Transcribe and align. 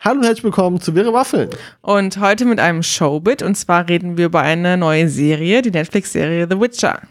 Hallo 0.00 0.20
und 0.20 0.26
herzlich 0.26 0.44
willkommen 0.44 0.80
zu 0.80 0.94
Wirre 0.94 1.12
Waffeln. 1.12 1.50
Und 1.80 2.20
heute 2.20 2.44
mit 2.44 2.60
einem 2.60 2.84
Showbit. 2.84 3.42
Und 3.42 3.56
zwar 3.56 3.88
reden 3.88 4.16
wir 4.16 4.26
über 4.26 4.40
eine 4.42 4.76
neue 4.76 5.08
Serie, 5.08 5.60
die 5.60 5.72
Netflix-Serie 5.72 6.46
The 6.48 6.60
Witcher. 6.60 7.02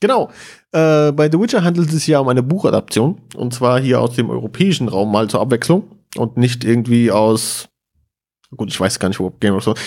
Genau. 0.00 0.28
Äh, 0.70 1.12
bei 1.12 1.30
The 1.30 1.40
Witcher 1.40 1.64
handelt 1.64 1.88
es 1.88 1.94
sich 1.94 2.06
ja 2.08 2.18
um 2.18 2.28
eine 2.28 2.42
Buchadaption. 2.42 3.22
Und 3.34 3.54
zwar 3.54 3.80
hier 3.80 4.02
aus 4.02 4.16
dem 4.16 4.28
europäischen 4.28 4.88
Raum 4.88 5.10
mal 5.10 5.28
zur 5.28 5.40
Abwechslung. 5.40 5.84
Und 6.14 6.36
nicht 6.36 6.62
irgendwie 6.62 7.10
aus. 7.10 7.70
Gut, 8.54 8.68
ich 8.68 8.78
weiß 8.78 8.98
gar 8.98 9.08
nicht, 9.08 9.18
wo 9.18 9.30
Game 9.30 9.54
of 9.54 9.64
Thrones. 9.64 9.80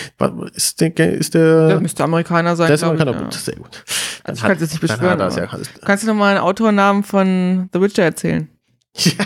Ist 0.55 0.81
der. 0.81 0.97
Ist 0.97 1.35
der, 1.35 1.67
der 1.67 1.79
müsste 1.79 2.03
Amerikaner 2.03 2.55
sein. 2.55 2.65
Der 2.65 2.75
ist 2.75 2.83
Amerikaner, 2.83 3.11
ich, 3.11 3.17
gut, 3.19 3.33
sehr 3.33 3.55
gut. 3.57 3.83
Also 4.23 4.39
ich 4.39 4.47
kann 4.47 4.55
es 4.55 4.61
jetzt 4.61 4.71
nicht 4.71 4.81
beschwören. 4.81 5.19
Ja, 5.19 5.47
kannst 5.85 6.03
du 6.03 6.07
nochmal 6.07 6.31
einen 6.31 6.43
Autornamen 6.43 7.03
von 7.03 7.69
The 7.73 7.79
Witcher 7.79 8.03
erzählen? 8.05 8.49
Ja, 9.05 9.25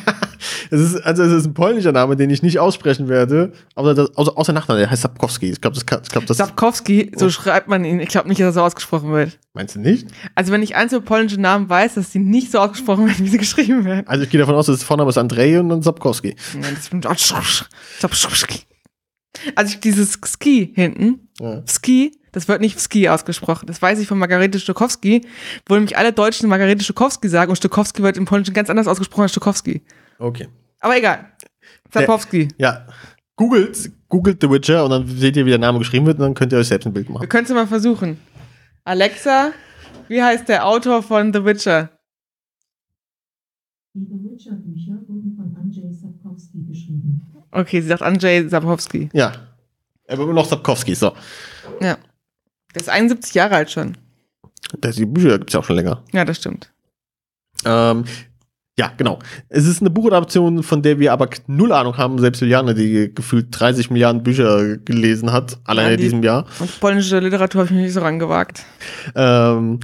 es 0.69 0.81
ist, 0.81 0.95
also 1.05 1.23
es 1.23 1.31
ist 1.31 1.45
ein 1.45 1.53
polnischer 1.53 1.91
Name, 1.91 2.15
den 2.15 2.29
ich 2.29 2.41
nicht 2.41 2.59
aussprechen 2.59 3.07
werde, 3.07 3.53
aber 3.75 3.93
das, 3.93 4.15
außer, 4.15 4.37
außer 4.37 4.53
Nachname, 4.53 4.79
der 4.79 4.89
heißt 4.89 5.03
Sapkowski. 5.03 5.51
Ich 5.51 5.61
glaube, 5.61 5.75
das, 5.75 5.83
ich 5.83 6.09
glaub, 6.09 6.25
das 6.25 6.37
Sapkowski, 6.37 7.11
so 7.15 7.29
schreibt 7.29 7.67
man 7.67 7.85
ihn. 7.85 7.99
Ich 7.99 8.09
glaube 8.09 8.27
nicht, 8.27 8.41
dass 8.41 8.47
er 8.47 8.53
so 8.53 8.61
ausgesprochen 8.61 9.11
wird. 9.11 9.39
Meinst 9.53 9.75
du 9.75 9.79
nicht? 9.79 10.07
Also 10.35 10.51
wenn 10.51 10.63
ich 10.63 10.75
einzelne 10.75 11.01
polnische 11.01 11.39
Namen 11.39 11.69
weiß, 11.69 11.95
dass 11.95 12.11
die 12.11 12.19
nicht 12.19 12.51
so 12.51 12.59
ausgesprochen 12.59 13.07
werden, 13.07 13.23
wie 13.23 13.29
sie 13.29 13.37
geschrieben 13.37 13.85
werden. 13.85 14.07
Also 14.07 14.23
ich 14.23 14.29
gehe 14.29 14.39
davon 14.39 14.55
aus, 14.55 14.65
dass 14.65 14.77
das 14.77 14.83
Vorname 14.83 15.09
ist 15.09 15.17
Andrei 15.17 15.59
und 15.59 15.69
dann 15.69 15.81
Sapkowski. 15.81 16.35
Nein, 16.59 16.77
das 17.01 17.29
Sapkowski. 17.99 18.61
Also 19.55 19.77
dieses 19.79 20.19
Ski 20.25 20.71
hinten, 20.75 21.29
ja. 21.39 21.63
Ski, 21.67 22.19
das 22.33 22.47
wird 22.49 22.59
nicht 22.59 22.81
Ski 22.81 23.07
ausgesprochen. 23.07 23.67
Das 23.67 23.81
weiß 23.81 23.99
ich 23.99 24.07
von 24.07 24.17
Margarete 24.17 24.59
Stokowski, 24.59 25.25
wo 25.67 25.75
nämlich 25.75 25.97
alle 25.97 26.11
Deutschen 26.11 26.49
Margarete 26.49 26.83
Stokowski 26.83 27.29
sagen 27.29 27.49
und 27.49 27.55
Stokowski 27.55 28.03
wird 28.03 28.17
im 28.17 28.25
Polnischen 28.25 28.53
ganz 28.53 28.69
anders 28.69 28.87
ausgesprochen 28.87 29.23
als 29.23 29.31
Stokowski. 29.31 29.81
Okay. 30.19 30.49
Aber 30.79 30.97
egal. 30.97 31.31
Zapowski. 31.91 32.49
Ja. 32.57 32.87
Googelt, 33.35 33.91
googelt 34.09 34.41
The 34.41 34.49
Witcher 34.49 34.83
und 34.83 34.89
dann 34.91 35.07
seht 35.07 35.37
ihr, 35.37 35.45
wie 35.45 35.51
der 35.51 35.59
Name 35.59 35.79
geschrieben 35.79 36.05
wird 36.05 36.17
und 36.17 36.23
dann 36.23 36.33
könnt 36.33 36.51
ihr 36.51 36.59
euch 36.59 36.67
selbst 36.67 36.85
ein 36.85 36.93
Bild 36.93 37.09
machen. 37.09 37.21
Wir 37.21 37.29
können 37.29 37.45
es 37.45 37.51
mal 37.51 37.67
versuchen. 37.67 38.19
Alexa, 38.83 39.53
wie 40.07 40.21
heißt 40.21 40.49
der 40.49 40.67
Autor 40.67 41.01
von 41.01 41.33
The 41.33 41.45
Witcher? 41.45 41.89
Die 43.95 44.05
The 44.05 44.13
Witcher-Bücher 44.13 45.07
wurden 45.07 45.35
von 45.35 45.55
Andrzej 45.55 45.93
Sapkowski 45.93 46.63
geschrieben. 46.67 47.21
Okay, 47.51 47.79
sie 47.81 47.87
sagt 47.87 48.01
Andrzej 48.01 48.49
Sapkowski. 48.49 49.09
Ja. 49.13 49.33
Aber 50.07 50.23
immer 50.23 50.33
noch 50.33 50.45
Sapkowski, 50.45 50.95
so. 50.95 51.13
Ja. 51.79 51.97
Der 52.73 52.81
ist 52.81 52.89
71 52.89 53.33
Jahre 53.33 53.55
alt 53.55 53.71
schon. 53.71 53.97
Das, 54.79 54.95
die 54.95 55.05
Bücher 55.05 55.37
gibt 55.37 55.49
es 55.49 55.53
ja 55.53 55.59
auch 55.59 55.65
schon 55.65 55.75
länger. 55.75 56.03
Ja, 56.11 56.25
das 56.25 56.37
stimmt. 56.37 56.71
Ähm, 57.65 58.05
ja, 58.77 58.91
genau. 58.97 59.19
Es 59.49 59.67
ist 59.67 59.81
eine 59.81 59.91
Buchadaption, 59.91 60.63
von 60.63 60.81
der 60.81 60.97
wir 60.97 61.13
aber 61.13 61.29
null 61.45 61.71
Ahnung 61.71 61.97
haben. 61.97 62.17
Selbst 62.17 62.41
Juliane, 62.41 62.73
die 62.73 63.13
gefühlt 63.13 63.47
30 63.51 63.91
Milliarden 63.91 64.23
Bücher 64.23 64.77
gelesen 64.77 65.31
hat, 65.31 65.59
alleine 65.65 65.89
ja, 65.89 65.95
in 65.95 66.01
diesem 66.01 66.23
Jahr. 66.23 66.45
Und 66.59 66.79
polnische 66.79 67.19
Literatur 67.19 67.61
habe 67.61 67.67
ich 67.67 67.75
mich 67.75 67.85
nicht 67.85 67.93
so 67.93 68.01
rangewagt. 68.01 68.63
Ähm, 69.13 69.79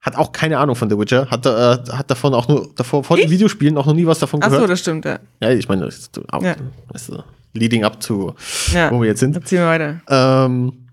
hat 0.00 0.16
auch 0.16 0.30
keine 0.30 0.58
Ahnung 0.58 0.76
von 0.76 0.88
The 0.88 0.96
Witcher. 0.96 1.28
Hat, 1.28 1.44
äh, 1.46 1.50
hat 1.50 2.10
davon 2.10 2.34
auch 2.34 2.46
nur, 2.46 2.70
davor, 2.76 3.02
vor 3.02 3.16
den 3.16 3.30
Videospielen 3.30 3.76
auch 3.78 3.86
noch 3.86 3.94
nie 3.94 4.06
was 4.06 4.20
davon 4.20 4.38
gehört. 4.38 4.58
Ach 4.58 4.60
so, 4.60 4.66
das 4.68 4.80
stimmt, 4.80 5.06
ja. 5.06 5.18
Ja, 5.40 5.50
ich 5.50 5.68
meine, 5.68 5.86
das 5.86 5.98
ist, 5.98 6.20
auch, 6.30 6.42
ja. 6.42 6.54
weißt 6.92 7.08
du, 7.08 7.24
leading 7.54 7.84
up 7.84 8.00
zu, 8.00 8.34
ja. 8.72 8.92
wo 8.92 9.00
wir 9.00 9.08
jetzt 9.08 9.20
sind. 9.20 9.34
Erzähl 9.34 9.60
wir 9.60 9.66
weiter. 9.66 10.00
Ähm, 10.08 10.83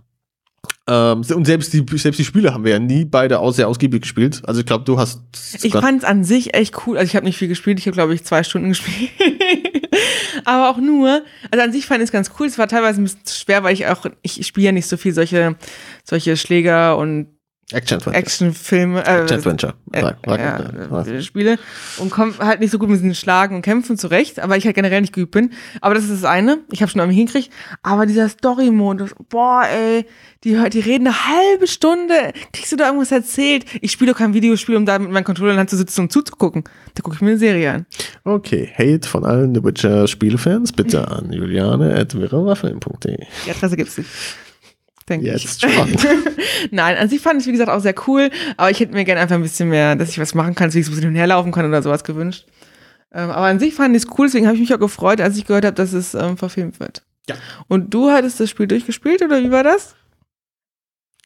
ähm, 0.92 1.22
und 1.34 1.46
selbst 1.46 1.72
die, 1.72 1.86
selbst 1.98 2.20
die 2.20 2.26
Spiele 2.26 2.54
haben 2.54 2.66
wir 2.66 2.72
ja 2.72 2.80
nie 2.80 3.06
beide 3.06 3.40
auch 3.40 3.54
sehr 3.54 3.70
ausgiebig 3.70 4.02
gespielt. 4.02 4.42
Also 4.46 4.60
ich 4.60 4.66
glaube, 4.66 4.84
du 4.84 5.00
hast. 5.00 5.22
Ich 5.62 5.72
fand 5.72 6.00
es 6.00 6.04
an 6.04 6.26
sich 6.26 6.54
echt 6.54 6.86
cool. 6.86 6.98
Also 6.98 7.08
ich 7.08 7.16
habe 7.16 7.26
nicht 7.26 7.38
viel 7.38 7.48
gespielt, 7.48 7.80
ich 7.80 7.86
habe, 7.86 7.96
glaube 7.96 8.14
ich, 8.14 8.26
zwei 8.26 8.44
Stunden 8.44 8.70
gespielt. 8.70 9.10
Aber 10.44 10.70
auch 10.70 10.78
nur, 10.78 11.24
also 11.50 11.64
an 11.64 11.72
sich 11.72 11.86
fand 11.86 12.02
ich 12.02 12.08
es 12.08 12.12
ganz 12.12 12.32
cool. 12.38 12.48
Es 12.48 12.58
war 12.58 12.68
teilweise 12.68 13.00
ein 13.00 13.06
bisschen 13.06 13.22
schwer, 13.26 13.64
weil 13.64 13.74
ich 13.74 13.88
auch, 13.88 14.06
ich, 14.22 14.42
ich 14.42 14.48
spiele 14.48 14.66
ja 14.66 14.72
nicht 14.74 14.88
so 14.88 14.98
viel 14.98 15.14
solche, 15.14 15.56
solche 16.04 16.36
Schläger 16.36 16.98
und 16.98 17.28
Action-Adventure. 17.72 18.16
Action-Filme. 18.16 19.06
Äh, 19.06 19.22
Action-Adventure. 19.22 19.74
Äh, 19.92 20.02
ja, 20.28 21.22
Spiele. 21.22 21.58
Und 21.98 22.10
komme 22.10 22.34
halt 22.40 22.60
nicht 22.60 22.72
so 22.72 22.80
gut 22.80 22.90
mit 22.90 23.00
diesen 23.00 23.16
Schlagen 23.16 23.56
und 23.56 23.62
Kämpfen 23.62 23.98
zurecht, 23.98 24.40
aber 24.40 24.58
ich 24.58 24.66
halt 24.66 24.76
generell 24.76 25.02
nicht 25.02 25.14
geübt 25.14 25.32
bin. 25.32 25.52
Aber 25.82 25.94
das 25.94 26.06
ist 26.06 26.12
das 26.12 26.24
eine. 26.26 26.60
Ich 26.72 26.82
habe 26.82 26.92
schon 26.92 27.00
irgendwie 27.00 27.18
hinkriegt. 27.18 27.52
Aber 27.84 28.06
dieser 28.06 28.30
Story-Modus, 28.30 29.12
boah, 29.30 29.64
ey, 29.64 30.06
die, 30.44 30.58
die 30.70 30.80
reden 30.80 31.08
eine 31.08 31.28
halbe 31.28 31.68
Stunde. 31.68 32.34
Kriegst 32.52 32.72
du 32.72 32.76
da 32.76 32.88
irgendwas 32.88 33.12
erzählt? 33.12 33.66
Ich 33.82 33.92
spiele 33.92 34.12
doch 34.12 34.18
kein 34.18 34.34
Videospiel, 34.34 34.76
um 34.76 34.86
da 34.86 34.98
mit 34.98 35.12
meinem 35.12 35.24
Controller 35.24 35.52
in 35.52 35.56
der 35.56 35.62
Hand 35.62 35.70
zu 35.70 35.78
sitzen 35.78 36.02
und 36.02 36.12
zuzugucken. 36.12 36.64
Da 36.96 37.02
gucke 37.02 37.16
ich 37.16 37.22
mir 37.22 37.30
eine 37.30 37.38
Serie 37.38 37.72
an. 37.72 37.86
Okay, 38.24 38.72
Hate 38.76 39.08
von 39.08 39.24
allen 39.24 39.54
The 39.54 39.64
Witcher-Spielfans 39.64 40.72
bitte 40.72 41.08
an 41.08 41.32
juliane 41.32 41.94
at 41.96 42.14
Die 42.14 43.52
Adresse 43.52 43.78
gibt's 43.78 43.98
nicht 43.98 44.10
denke 45.12 45.28
Jetzt 45.28 45.64
ich. 45.64 45.72
Schon. 45.72 45.96
Nein, 46.72 46.98
an 46.98 47.10
sich 47.10 47.22
fand 47.22 47.42
ich, 47.42 47.48
wie 47.48 47.52
gesagt, 47.52 47.70
auch 47.70 47.82
sehr 47.82 47.96
cool, 48.08 48.30
aber 48.58 48.72
ich 48.72 48.80
hätte 48.80 48.94
mir 48.94 49.06
gerne 49.06 49.22
einfach 49.22 49.36
ein 49.36 49.44
bisschen 49.44 49.70
mehr, 49.70 49.96
dass 49.96 50.10
ich 50.10 50.20
was 50.20 50.34
machen 50.34 50.56
kann, 50.56 50.70
dass 50.70 50.76
ich 50.76 50.86
so 50.86 50.92
ein 50.92 50.96
bisschen 50.96 51.16
herlaufen 51.16 51.52
kann 51.52 51.66
oder 51.66 51.84
sowas 51.84 52.04
gewünscht. 52.04 52.46
Ähm, 53.14 53.30
aber 53.30 53.48
an 53.48 53.60
sich 53.60 53.76
fand 53.76 53.96
ich 53.96 54.04
es 54.04 54.10
cool, 54.18 54.28
deswegen 54.28 54.48
habe 54.48 54.56
ich 54.56 54.62
mich 54.62 54.74
auch 54.74 54.80
gefreut, 54.80 55.22
als 55.22 55.38
ich 55.38 55.46
gehört 55.46 55.66
habe, 55.66 55.76
dass 55.76 55.94
es 55.94 56.14
ähm, 56.14 56.38
verfilmt 56.38 56.80
wird. 56.80 57.04
Ja. 57.30 57.36
Und 57.68 57.94
du 57.94 58.10
hattest 58.10 58.40
das 58.40 58.50
Spiel 58.50 58.68
durchgespielt 58.68 59.22
oder 59.22 59.44
wie 59.44 59.52
war 59.52 59.64
das? 59.64 59.96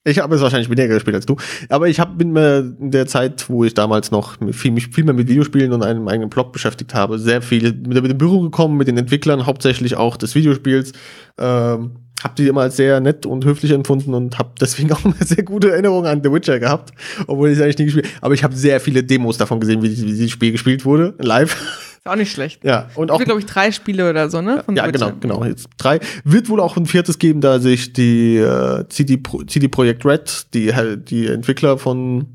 Ich 0.07 0.19
habe 0.19 0.35
es 0.35 0.41
wahrscheinlich 0.41 0.69
weniger 0.69 0.93
gespielt 0.93 1.15
als 1.15 1.25
du. 1.25 1.35
Aber 1.67 1.87
ich 1.87 1.99
hab, 1.99 2.15
bin 2.17 2.31
mir 2.31 2.75
in 2.79 2.91
der 2.91 3.07
Zeit, 3.07 3.49
wo 3.49 3.63
ich 3.63 3.73
damals 3.73 4.11
noch 4.11 4.37
viel, 4.51 4.69
mich 4.69 4.89
viel 4.89 5.03
mehr 5.03 5.15
mit 5.15 5.27
Videospielen 5.27 5.73
und 5.73 5.81
einem 5.81 6.07
eigenen 6.07 6.29
Blog 6.29 6.53
beschäftigt 6.53 6.93
habe, 6.93 7.17
sehr 7.17 7.41
viel 7.41 7.73
mit, 7.73 7.87
mit 7.87 8.11
dem 8.11 8.17
Büro 8.17 8.41
gekommen, 8.41 8.77
mit 8.77 8.87
den 8.87 8.97
Entwicklern, 8.99 9.47
hauptsächlich 9.47 9.95
auch 9.95 10.15
des 10.15 10.35
Videospiels. 10.35 10.91
Ähm, 11.39 12.04
hab 12.25 12.35
die 12.35 12.47
immer 12.47 12.61
als 12.61 12.75
sehr 12.75 12.99
nett 12.99 13.27
und 13.27 13.45
höflich 13.45 13.71
empfunden 13.71 14.15
und 14.15 14.39
habe 14.39 14.49
deswegen 14.59 14.91
auch 14.93 15.05
eine 15.05 15.13
sehr 15.19 15.43
gute 15.43 15.71
Erinnerung 15.71 16.07
an 16.07 16.21
The 16.23 16.31
Witcher 16.31 16.59
gehabt, 16.59 16.91
obwohl 17.27 17.49
ich 17.49 17.57
es 17.57 17.63
eigentlich 17.63 17.77
nie 17.77 17.85
gespielt 17.85 18.07
Aber 18.19 18.33
ich 18.33 18.43
habe 18.43 18.55
sehr 18.55 18.79
viele 18.79 19.03
Demos 19.03 19.37
davon 19.37 19.59
gesehen, 19.59 19.83
wie, 19.83 19.91
wie 19.91 20.05
dieses 20.05 20.31
Spiel 20.31 20.51
gespielt 20.51 20.85
wurde, 20.85 21.13
live. 21.19 21.55
Ist 21.97 22.07
auch 22.07 22.15
nicht 22.15 22.31
schlecht. 22.31 22.63
Ja, 22.63 22.89
und 22.95 23.11
auch. 23.11 23.23
glaube 23.23 23.39
ich, 23.39 23.45
drei 23.45 23.71
Spiele 23.71 24.09
oder 24.09 24.29
so, 24.29 24.41
ne? 24.41 24.63
ja, 24.73 24.87
genau, 24.87 25.11
genau. 25.19 25.45
Jetzt 25.45 25.69
drei. 25.77 25.99
Wird 26.23 26.49
wohl 26.49 26.59
auch 26.59 26.77
ein 26.77 26.87
viertes 26.87 27.19
geben, 27.19 27.41
da 27.41 27.59
sich 27.59 27.93
die 27.93 28.37
äh, 28.37 28.85
CD, 28.89 29.21
CD 29.45 29.67
Projekt 29.67 30.03
Red, 30.03 30.47
die, 30.55 30.73
die 30.97 31.27
Entwickler 31.27 31.77
von 31.77 32.25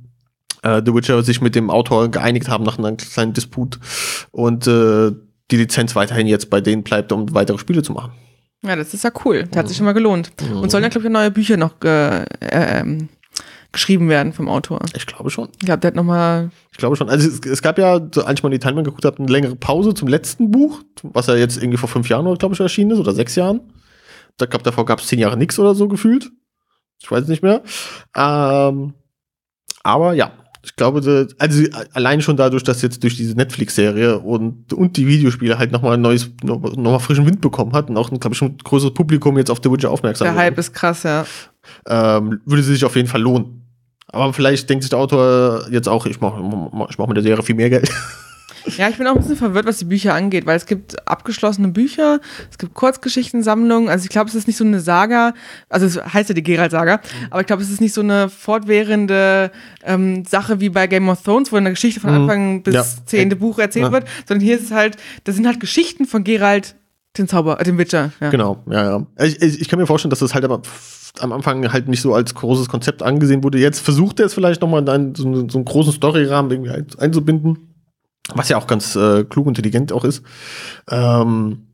äh, 0.62 0.81
The 0.84 0.95
Witcher, 0.95 1.21
sich 1.25 1.41
mit 1.41 1.57
dem 1.57 1.69
Autor 1.69 2.09
geeinigt 2.12 2.49
haben 2.49 2.62
nach 2.62 2.78
einem 2.78 2.97
kleinen 2.97 3.33
Disput 3.33 3.81
und 4.31 4.69
äh, 4.69 5.11
die 5.51 5.57
Lizenz 5.57 5.97
weiterhin 5.97 6.28
jetzt 6.28 6.49
bei 6.49 6.61
denen 6.61 6.84
bleibt, 6.84 7.11
um 7.11 7.34
weitere 7.34 7.59
Spiele 7.59 7.83
zu 7.83 7.93
machen. 7.93 8.12
Ja, 8.62 8.76
das 8.76 8.93
ist 8.93 9.04
ja 9.04 9.10
cool. 9.25 9.44
Das 9.44 9.56
hat 9.56 9.69
sich 9.69 9.76
schon 9.76 9.87
mal 9.87 9.93
gelohnt. 9.93 10.32
Mhm. 10.41 10.59
Und 10.59 10.71
sollen 10.71 10.82
ja, 10.84 10.91
glaube 10.91 11.06
ich, 11.06 11.12
neue 11.12 11.31
Bücher 11.31 11.56
noch 11.56 11.81
äh, 11.82 12.25
ähm, 12.41 13.09
geschrieben 13.72 14.09
werden 14.09 14.32
vom 14.32 14.48
Autor. 14.48 14.81
Ich 14.94 15.06
glaube 15.06 15.31
schon. 15.31 15.48
Ich 15.60 15.66
glaube, 15.66 15.81
der 15.81 15.88
hat 15.88 15.94
nochmal. 15.94 16.50
Ich 16.72 16.78
glaube 16.78 16.97
schon. 16.97 17.09
Also 17.09 17.28
es, 17.28 17.41
es 17.41 17.62
gab 17.62 17.78
ja, 17.78 18.00
so, 18.12 18.25
als 18.25 18.38
ich 18.38 18.43
mal 18.43 18.50
die 18.50 18.59
Timeline 18.59 18.82
geguckt 18.82 19.04
habe, 19.04 19.19
eine 19.19 19.32
längere 19.32 19.56
Pause 19.56 19.94
zum 19.94 20.09
letzten 20.09 20.50
Buch, 20.50 20.82
was 21.03 21.26
ja 21.26 21.37
jetzt 21.37 21.56
irgendwie 21.56 21.78
vor 21.78 21.88
fünf 21.88 22.09
Jahren, 22.09 22.34
glaube 22.37 22.54
ich, 22.54 22.60
erschienen 22.60 22.91
ist, 22.91 22.98
oder 22.98 23.12
sechs 23.12 23.34
Jahren. 23.34 23.60
Da 24.37 24.47
glaube 24.47 24.65
davor 24.65 24.84
gab 24.84 25.00
es 25.00 25.06
zehn 25.06 25.19
Jahre 25.19 25.37
nichts 25.37 25.59
oder 25.59 25.75
so 25.75 25.88
gefühlt. 25.88 26.31
Ich 27.03 27.10
weiß 27.10 27.28
nicht 27.28 27.42
mehr. 27.42 27.62
Ähm, 28.15 28.94
aber 29.82 30.12
ja, 30.12 30.32
ich 30.62 30.76
glaube, 30.76 31.28
also 31.38 31.65
allein 31.94 32.21
schon 32.21 32.37
dadurch, 32.37 32.62
dass 32.62 32.82
jetzt 32.82 33.03
durch 33.03 33.16
diese 33.16 33.34
Netflix-Serie 33.34 34.19
und, 34.19 34.72
und 34.72 34.97
die 34.97 35.06
Videospiele 35.06 35.59
halt 35.59 35.72
nochmal 35.72 35.94
ein 35.94 36.03
neues, 36.03 36.31
nochmal 36.43 36.72
noch 36.72 37.00
frischen 37.00 37.25
Wind 37.25 37.41
bekommen 37.41 37.72
hat 37.72 37.88
und 37.88 37.97
auch, 37.97 38.10
glaube 38.10 38.34
ich, 38.34 38.43
ein 38.43 38.59
größeres 38.59 38.93
Publikum 38.93 39.38
jetzt 39.38 39.50
auf 39.50 39.60
The 39.62 39.71
Witcher 39.71 39.91
aufmerksam 39.91 40.26
Der 40.26 40.37
Hype 40.37 40.59
ist 40.59 40.75
krass, 40.75 41.04
ja. 41.04 41.25
Ähm, 41.88 42.41
würde 42.44 42.62
sie 42.62 42.75
sich 42.75 42.84
auf 42.84 42.94
jeden 42.97 43.09
Fall 43.09 43.22
lohnen. 43.22 43.66
Aber 44.09 44.32
vielleicht 44.32 44.69
denkt 44.69 44.82
sich 44.82 44.91
der 44.91 44.98
Autor 44.98 45.66
jetzt 45.71 45.88
auch, 45.88 46.04
ich 46.04 46.21
mache 46.21 46.43
ich 46.91 46.98
mach 46.98 47.06
mit 47.06 47.16
der 47.16 47.22
Serie 47.22 47.42
viel 47.42 47.54
mehr 47.54 47.71
Geld. 47.71 47.91
Ja, 48.76 48.88
ich 48.88 48.97
bin 48.97 49.06
auch 49.06 49.15
ein 49.15 49.21
bisschen 49.21 49.37
verwirrt, 49.37 49.66
was 49.66 49.78
die 49.78 49.84
Bücher 49.84 50.15
angeht, 50.15 50.47
weil 50.47 50.56
es 50.56 50.66
gibt 50.66 51.09
abgeschlossene 51.09 51.69
Bücher, 51.69 52.21
es 52.50 52.59
gibt 52.59 52.75
Kurzgeschichtensammlungen, 52.75 53.89
also 53.89 54.04
ich 54.04 54.10
glaube, 54.10 54.28
es 54.28 54.34
ist 54.34 54.47
nicht 54.47 54.57
so 54.57 54.65
eine 54.65 54.80
Saga, 54.80 55.34
also 55.68 55.86
es 55.86 55.97
heißt 55.97 56.28
ja 56.28 56.34
die 56.34 56.42
Geralt-Saga, 56.42 56.97
mhm. 56.97 57.27
aber 57.30 57.41
ich 57.41 57.47
glaube, 57.47 57.62
es 57.62 57.71
ist 57.71 57.80
nicht 57.80 57.95
so 57.95 58.01
eine 58.01 58.28
fortwährende 58.28 59.51
ähm, 59.84 60.24
Sache 60.24 60.60
wie 60.60 60.68
bei 60.68 60.86
Game 60.86 61.09
of 61.09 61.22
Thrones, 61.22 61.53
wo 61.53 61.57
eine 61.57 61.71
Geschichte 61.71 62.01
von 62.01 62.10
mhm. 62.10 62.21
Anfang 62.22 62.62
bis 62.62 62.74
ja. 62.74 62.84
zehnte 63.07 63.36
Buch 63.36 63.59
erzählt 63.59 63.86
ja. 63.86 63.92
wird, 63.92 64.07
sondern 64.27 64.45
hier 64.45 64.57
ist 64.57 64.65
es 64.65 64.71
halt, 64.71 64.97
das 65.24 65.36
sind 65.36 65.47
halt 65.47 65.60
Geschichten 65.60 66.06
von 66.06 66.24
Geralt, 66.24 66.77
den 67.18 67.28
Zauber, 67.28 67.60
äh, 67.60 67.65
den 67.65 67.78
Witcher. 67.78 68.13
Ja. 68.21 68.30
Genau, 68.30 68.63
ja, 68.71 68.98
ja. 68.98 69.06
Ich, 69.24 69.41
ich, 69.42 69.68
kann 69.68 69.78
mir 69.78 69.86
vorstellen, 69.86 70.10
dass 70.10 70.21
das 70.21 70.34
halt 70.34 70.45
aber 70.45 70.63
am 71.18 71.33
Anfang 71.33 71.72
halt 71.72 71.89
nicht 71.89 72.01
so 72.01 72.15
als 72.15 72.34
großes 72.34 72.68
Konzept 72.68 73.03
angesehen 73.03 73.42
wurde. 73.42 73.59
Jetzt 73.59 73.80
versucht 73.80 74.21
er 74.21 74.27
es 74.27 74.34
vielleicht 74.34 74.60
nochmal 74.60 74.86
in 74.89 75.15
so, 75.15 75.27
einen, 75.27 75.48
so 75.48 75.59
einen 75.59 75.65
großen 75.65 75.92
Storyrahmen 75.92 76.51
irgendwie 76.51 76.98
einzubinden. 76.98 77.70
Was 78.34 78.48
ja 78.48 78.56
auch 78.56 78.66
ganz 78.66 78.97
äh, 78.97 79.24
klug 79.24 79.47
und 79.47 79.59
intelligent 79.59 79.92
auch 79.92 80.04
ist. 80.04 80.22
Ähm, 80.88 81.66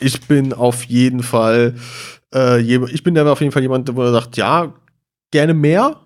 ich 0.00 0.20
bin 0.22 0.52
auf 0.52 0.84
jeden 0.84 1.22
Fall, 1.22 1.74
äh, 2.34 2.60
ich 2.60 3.02
bin 3.02 3.14
da 3.14 3.30
auf 3.30 3.40
jeden 3.40 3.52
Fall 3.52 3.62
jemand, 3.62 3.94
wo 3.94 4.02
er 4.02 4.12
sagt, 4.12 4.36
ja, 4.36 4.74
gerne 5.30 5.54
mehr. 5.54 6.00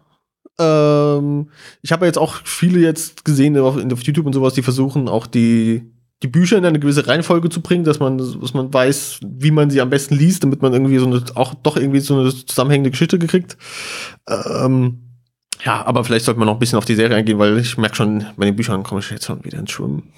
Ähm, 0.59 1.51
ich 1.83 1.93
habe 1.93 2.07
jetzt 2.07 2.19
auch 2.19 2.37
viele 2.45 2.81
jetzt 2.81 3.25
gesehen 3.25 3.59
auf, 3.59 3.77
auf 3.77 4.03
YouTube 4.03 4.27
und 4.27 4.33
sowas, 4.33 4.55
die 4.55 4.63
versuchen 4.63 5.09
auch 5.09 5.27
die 5.27 5.91
die 6.23 6.29
Bücher 6.29 6.59
in 6.59 6.67
eine 6.67 6.79
gewisse 6.79 7.07
Reihenfolge 7.07 7.49
zu 7.49 7.63
bringen, 7.63 7.85
dass 7.85 7.99
man, 7.99 8.19
dass 8.19 8.53
man 8.53 8.73
weiß, 8.73 9.21
wie 9.25 9.51
man 9.51 9.71
sie 9.71 9.81
am 9.81 9.91
besten 9.91 10.17
liest, 10.17 10.43
damit 10.43 10.61
man 10.61 10.73
irgendwie 10.73 10.99
so 10.99 11.07
eine, 11.07 11.25
auch 11.35 11.55
doch 11.55 11.77
irgendwie 11.77 12.01
so 12.01 12.19
eine 12.19 12.31
zusammenhängende 12.31 12.91
Geschichte 12.91 13.19
gekriegt. 13.19 13.57
Ähm, 14.29 15.10
ja, 15.65 15.85
aber 15.85 16.05
vielleicht 16.05 16.25
sollte 16.25 16.39
man 16.39 16.47
noch 16.47 16.55
ein 16.55 16.59
bisschen 16.59 16.79
auf 16.79 16.85
die 16.85 16.95
Serie 16.95 17.17
eingehen, 17.17 17.39
weil 17.39 17.59
ich 17.59 17.77
merke 17.77 17.97
schon, 17.97 18.27
bei 18.37 18.45
den 18.47 18.57
Büchern 18.57 18.83
komme 18.83 19.01
ich 19.01 19.11
jetzt 19.11 19.27
schon 19.27 19.45
wieder 19.45 19.59
ins 19.59 19.71
Schwimmen. 19.71 20.13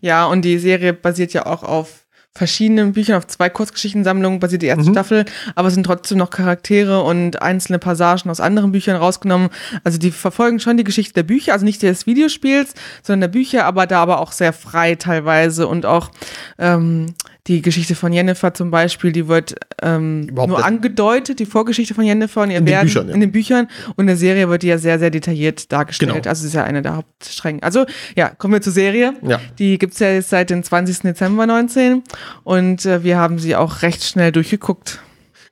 Ja, 0.00 0.26
und 0.26 0.42
die 0.42 0.58
Serie 0.58 0.92
basiert 0.92 1.32
ja 1.32 1.46
auch 1.46 1.62
auf 1.62 2.06
verschiedenen 2.36 2.92
Büchern, 2.92 3.16
auf 3.16 3.26
zwei 3.26 3.48
Kurzgeschichtensammlungen 3.48 4.40
basiert 4.40 4.62
die 4.62 4.66
erste 4.66 4.88
Mhm. 4.90 4.92
Staffel, 4.94 5.24
aber 5.54 5.68
es 5.68 5.74
sind 5.74 5.84
trotzdem 5.84 6.18
noch 6.18 6.30
Charaktere 6.30 7.02
und 7.02 7.40
einzelne 7.40 7.78
Passagen 7.78 8.30
aus 8.30 8.40
anderen 8.40 8.72
Büchern 8.72 8.96
rausgenommen. 8.96 9.48
Also 9.84 9.98
die 9.98 10.10
verfolgen 10.10 10.60
schon 10.60 10.76
die 10.76 10.84
Geschichte 10.84 11.14
der 11.14 11.22
Bücher, 11.22 11.54
also 11.54 11.64
nicht 11.64 11.82
des 11.82 12.06
Videospiels, 12.06 12.74
sondern 13.02 13.32
der 13.32 13.38
Bücher, 13.38 13.64
aber 13.64 13.86
da 13.86 14.02
aber 14.02 14.20
auch 14.20 14.32
sehr 14.32 14.52
frei 14.52 14.94
teilweise 14.96 15.66
und 15.66 15.86
auch 15.86 16.10
ähm, 16.58 17.14
die 17.48 17.62
Geschichte 17.62 17.94
von 17.94 18.12
Jennifer 18.12 18.52
zum 18.54 18.70
Beispiel, 18.70 19.12
die 19.12 19.28
wird 19.28 19.54
ähm, 19.82 20.26
nur 20.26 20.46
nicht. 20.48 20.64
angedeutet, 20.64 21.38
die 21.38 21.46
Vorgeschichte 21.46 21.94
von 21.94 22.04
Jennifer 22.04 22.42
und 22.42 22.50
ihr 22.50 22.58
In 22.58 22.66
den 22.66 22.72
Werden 22.72 22.86
Büchern, 22.86 23.08
ja. 23.08 23.14
in 23.14 23.20
den 23.20 23.32
Büchern 23.32 23.68
und 23.96 24.00
in 24.02 24.06
der 24.08 24.16
Serie 24.16 24.48
wird 24.48 24.62
die 24.62 24.66
ja 24.68 24.78
sehr, 24.78 24.98
sehr 24.98 25.10
detailliert 25.10 25.70
dargestellt. 25.70 26.12
Genau. 26.12 26.28
Also 26.28 26.40
es 26.42 26.46
ist 26.48 26.54
ja 26.54 26.64
eine 26.64 26.82
der 26.82 26.96
Hauptstränge. 26.96 27.62
Also 27.62 27.86
ja, 28.16 28.30
kommen 28.30 28.54
wir 28.54 28.60
zur 28.62 28.72
Serie. 28.72 29.14
Ja. 29.22 29.40
Die 29.58 29.78
gibt's 29.78 29.98
ja 30.00 30.10
jetzt 30.10 30.30
seit 30.30 30.50
dem 30.50 30.62
20. 30.62 31.00
Dezember 31.00 31.46
19 31.46 32.02
und 32.44 32.84
äh, 32.84 33.04
wir 33.04 33.18
haben 33.18 33.38
sie 33.38 33.54
auch 33.56 33.82
recht 33.82 34.02
schnell 34.04 34.32
durchgeguckt. 34.32 35.00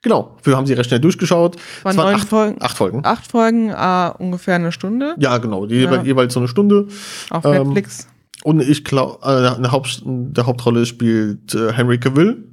Genau, 0.01 0.37
wir 0.43 0.55
haben 0.55 0.67
sie 0.67 0.73
recht 0.73 0.89
schnell 0.89 0.99
durchgeschaut. 0.99 1.55
Waren 1.81 1.91
Es 1.91 1.97
waren 1.97 2.11
neun 2.11 2.15
acht, 2.21 2.27
Folgen. 2.29 2.57
acht 2.61 2.77
Folgen. 2.77 3.01
Acht 3.03 3.27
Folgen, 3.31 3.69
äh, 3.71 4.11
ungefähr 4.19 4.55
eine 4.55 4.71
Stunde 4.71 5.15
Ja, 5.17 5.37
genau, 5.39 5.65
die 5.65 5.75
Ja. 5.75 5.81
jeweils- 5.89 6.05
jeweils 6.05 6.33
so 6.33 6.39
eine 6.41 6.47
Stunde. 6.47 6.87
auf 7.31 7.43
Ähm, 7.45 7.51
Netflix. 7.69 8.07
Und 8.45 8.61
ich 8.61 8.83
glaube, 8.83 9.17
äh, 9.23 9.55
eine 9.55 9.71
Haupt, 9.71 10.03
der 10.05 10.45
Hauptrolle 10.45 10.85
spielt 10.85 11.55
äh, 11.55 11.73
Henry 11.73 11.97
Cavill, 11.97 12.43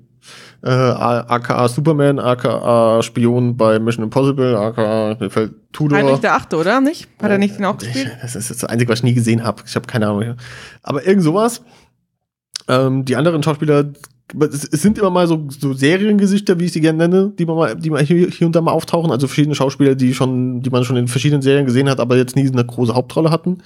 äh, 0.62 0.70
aka 0.70 1.68
Superman, 1.68 2.18
aka 2.18 3.02
Spion 3.02 3.58
bei 3.58 3.78
Mission 3.78 4.02
Impossible, 4.04 4.56
aka 4.56 5.18
mir 5.20 5.28
fällt 5.28 5.52
Tudor. 5.70 5.98
Heinrich 5.98 6.20
der 6.20 6.34
Achte, 6.34 6.56
oder? 6.56 6.80
Nicht? 6.80 7.08
Hat 7.20 7.30
er 7.30 7.36
nicht 7.36 7.58
den 7.58 7.66
auch 7.66 7.74
Ich, 7.74 7.92
gespielt? 7.92 8.16
das 8.22 8.36
ist 8.36 8.50
das 8.50 8.64
Einzige, 8.64 8.90
was 8.90 9.00
ich 9.00 9.04
nie 9.04 9.12
gesehen 9.12 9.44
habe. 9.44 9.64
Ich 9.66 9.76
habe 9.76 9.86
keine 9.86 10.08
Ahnung. 10.08 10.36
Aber 10.82 11.06
irgend 11.06 11.24
sowas. 11.24 11.60
Ähm, 12.68 13.04
die 13.04 13.16
anderen 13.16 13.42
Schauspieler, 13.42 13.84
es, 14.50 14.62
sind 14.62 14.98
immer 14.98 15.10
mal 15.10 15.26
so, 15.26 15.46
so 15.48 15.72
Seriengesichter, 15.72 16.58
wie 16.58 16.64
ich 16.64 16.72
sie 16.72 16.80
gerne 16.80 17.08
nenne, 17.08 17.32
die 17.38 17.44
man 17.44 17.56
mal, 17.56 17.76
die 17.76 17.90
mal 17.90 18.02
hier, 18.02 18.28
hier 18.28 18.46
und 18.46 18.56
da 18.56 18.60
mal 18.60 18.72
auftauchen. 18.72 19.10
Also 19.10 19.26
verschiedene 19.26 19.54
Schauspieler, 19.54 19.94
die 19.94 20.14
schon, 20.14 20.60
die 20.60 20.70
man 20.70 20.84
schon 20.84 20.96
in 20.96 21.08
verschiedenen 21.08 21.42
Serien 21.42 21.66
gesehen 21.66 21.88
hat, 21.88 22.00
aber 22.00 22.16
jetzt 22.16 22.36
nie 22.36 22.48
eine 22.48 22.64
große 22.64 22.94
Hauptrolle 22.94 23.30
hatten. 23.30 23.58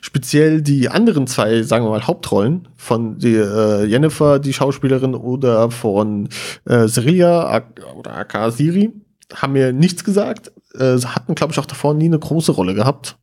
Speziell 0.00 0.62
die 0.62 0.88
anderen 0.88 1.26
zwei, 1.26 1.62
sagen 1.62 1.84
wir 1.84 1.90
mal, 1.90 2.06
Hauptrollen 2.06 2.68
von 2.76 3.18
die, 3.18 3.34
äh, 3.34 3.84
Jennifer, 3.84 4.38
die 4.38 4.52
Schauspielerin, 4.52 5.14
oder 5.14 5.70
von 5.70 6.28
äh, 6.66 6.86
Serilia 6.86 7.48
ak- 7.48 7.80
oder 7.96 8.16
aka 8.16 8.50
Siri, 8.50 8.92
haben 9.34 9.54
mir 9.54 9.72
nichts 9.72 10.04
gesagt. 10.04 10.52
Äh, 10.74 10.98
hatten, 10.98 11.34
glaube 11.34 11.52
ich, 11.52 11.58
auch 11.58 11.66
davor 11.66 11.94
nie 11.94 12.06
eine 12.06 12.18
große 12.18 12.52
Rolle 12.52 12.74
gehabt, 12.74 13.16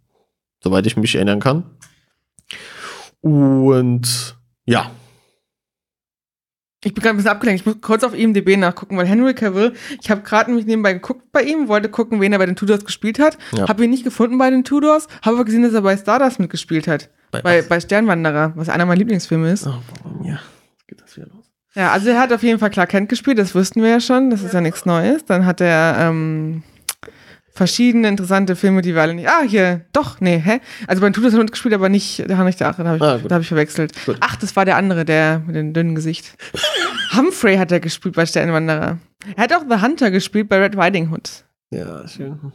soweit 0.64 0.86
ich 0.88 0.98
mich 0.98 1.16
erinnern 1.16 1.40
kann. 1.40 1.64
Und 3.22 4.36
ja, 4.66 4.92
Ich 6.84 6.94
bin 6.96 7.04
gerade 7.04 7.14
ein 7.14 7.18
bisschen 7.18 7.32
abgelenkt. 7.32 7.62
Ich 7.62 7.66
muss 7.66 7.80
kurz 7.82 8.04
auf 8.04 8.16
IMDb 8.18 8.58
nachgucken, 8.58 8.98
weil 8.98 9.06
Henry 9.06 9.36
Cavill, 9.36 9.74
ich 10.02 10.10
habe 10.10 10.22
gerade 10.22 10.50
nämlich 10.50 10.66
nebenbei 10.66 10.94
geguckt 10.94 11.32
bei 11.32 11.44
ihm, 11.44 11.68
wollte 11.68 11.90
gucken, 11.90 12.20
wen 12.22 12.34
er 12.34 12.40
bei 12.40 12.48
den 12.48 12.56
Tudors 12.56 12.84
gespielt 12.86 13.20
hat. 13.20 13.38
Ja. 13.52 13.68
Habe 13.68 13.84
ihn 13.84 13.92
nicht 13.92 14.04
gefunden 14.04 14.38
bei 14.40 14.50
den 14.50 14.64
Tudors, 14.64 15.08
habe 15.22 15.36
aber 15.36 15.46
gesehen, 15.46 15.62
dass 15.62 15.74
er 15.74 15.82
bei 15.82 15.96
Stardust 15.96 16.40
mitgespielt 16.40 16.88
hat. 16.88 17.10
Bei 17.30 17.42
Bei, 17.42 17.62
bei 17.62 17.80
Sternwanderer, 17.80 18.54
was 18.56 18.68
einer 18.70 18.86
meiner 18.86 18.98
Lieblingsfilme 18.98 19.52
ist. 19.52 19.68
oh, 19.68 19.74
ja, 20.24 20.40
geht 20.88 21.02
das 21.02 21.16
wieder 21.16 21.28
los? 21.28 21.46
Ja, 21.76 21.92
also 21.92 22.10
er 22.10 22.20
hat 22.20 22.34
auf 22.34 22.44
jeden 22.44 22.60
Fall 22.60 22.72
Clark 22.72 22.90
Kent 22.90 23.10
gespielt, 23.10 23.38
das 23.38 23.54
wussten 23.56 23.82
wir 23.82 23.90
ja 23.90 24.00
schon, 24.02 24.30
das 24.32 24.42
ist 24.44 24.54
ja 24.54 24.60
nichts 24.60 24.86
Neues. 24.86 25.24
Dann 25.24 25.46
hat 25.46 25.62
er 25.62 25.96
ähm, 26.00 26.64
verschiedene 27.54 28.08
interessante 28.08 28.56
Filme, 28.56 28.82
die 28.82 28.96
wir 28.96 29.02
alle 29.02 29.14
nicht. 29.14 29.28
Ah, 29.28 29.42
hier, 29.42 29.86
doch, 29.94 30.20
nee, 30.22 30.40
hä? 30.40 30.60
Also 30.88 31.02
bei 31.02 31.10
den 31.10 31.14
Tudors 31.14 31.34
hat 31.34 31.40
er 31.40 31.44
mitgespielt, 31.44 31.74
aber 31.74 31.90
nicht 31.90 32.20
der 32.20 32.38
Heinrich 32.38 32.56
der 32.56 32.70
Achte, 32.70 32.84
da 32.84 32.90
habe 32.90 32.98
ich, 32.98 33.04
Ah, 33.04 33.18
da 33.28 33.36
hab 33.36 33.42
ich 33.42 33.48
verwechselt. 33.48 33.94
Gut. 34.06 34.18
Ach, 34.22 34.36
das 34.38 34.56
war 34.56 34.66
der 34.66 34.78
andere, 34.78 35.06
der 35.06 35.40
mit 35.40 35.56
dem 35.56 35.74
dünnen 35.74 35.96
Gesicht. 35.96 36.36
Humphrey 37.16 37.58
hat 37.58 37.72
er 37.72 37.80
gespielt 37.80 38.16
bei 38.16 38.26
Sternwanderer. 38.26 38.98
Er 39.36 39.44
hat 39.44 39.54
auch 39.54 39.64
The 39.70 39.82
Hunter 39.82 40.12
gespielt 40.12 40.50
bei 40.50 40.60
Red 40.60 40.78
Riding 40.78 41.12
Hood. 41.12 41.44
Ja, 41.72 42.08
schön. 42.08 42.52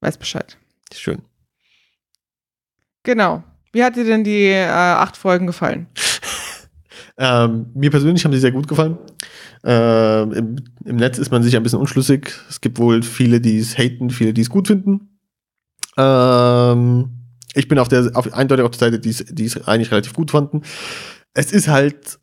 Weiß 0.00 0.18
Bescheid. 0.18 0.56
Schön. 0.94 1.22
Genau. 3.04 3.42
Wie 3.72 3.82
hat 3.82 3.96
dir 3.96 4.04
denn 4.04 4.22
die 4.24 4.46
äh, 4.48 4.66
acht 4.68 5.16
Folgen 5.16 5.46
gefallen? 5.46 5.86
Ähm, 7.24 7.66
mir 7.74 7.90
persönlich 7.90 8.24
haben 8.24 8.32
sie 8.32 8.40
sehr 8.40 8.50
gut 8.50 8.66
gefallen. 8.66 8.98
Ähm, 9.62 10.32
im, 10.32 10.56
Im 10.84 10.96
Netz 10.96 11.18
ist 11.18 11.30
man 11.30 11.44
sich 11.44 11.54
ein 11.56 11.62
bisschen 11.62 11.78
unschlüssig. 11.78 12.32
Es 12.48 12.60
gibt 12.60 12.80
wohl 12.80 13.04
viele, 13.04 13.40
die 13.40 13.58
es 13.58 13.78
haten, 13.78 14.10
viele, 14.10 14.34
die 14.34 14.40
es 14.40 14.50
gut 14.50 14.66
finden. 14.66 15.20
Ähm, 15.96 17.10
ich 17.54 17.68
bin 17.68 17.78
auf 17.78 17.86
der 17.86 18.10
auf, 18.14 18.32
eindeutig 18.32 18.64
auf 18.64 18.72
der 18.72 18.80
Seite, 18.80 18.98
die 18.98 19.10
es 19.10 19.24
die 19.28 19.44
es 19.44 19.68
eigentlich 19.68 19.92
relativ 19.92 20.14
gut 20.14 20.32
fanden. 20.32 20.62
Es 21.32 21.52
ist 21.52 21.68
halt 21.68 22.18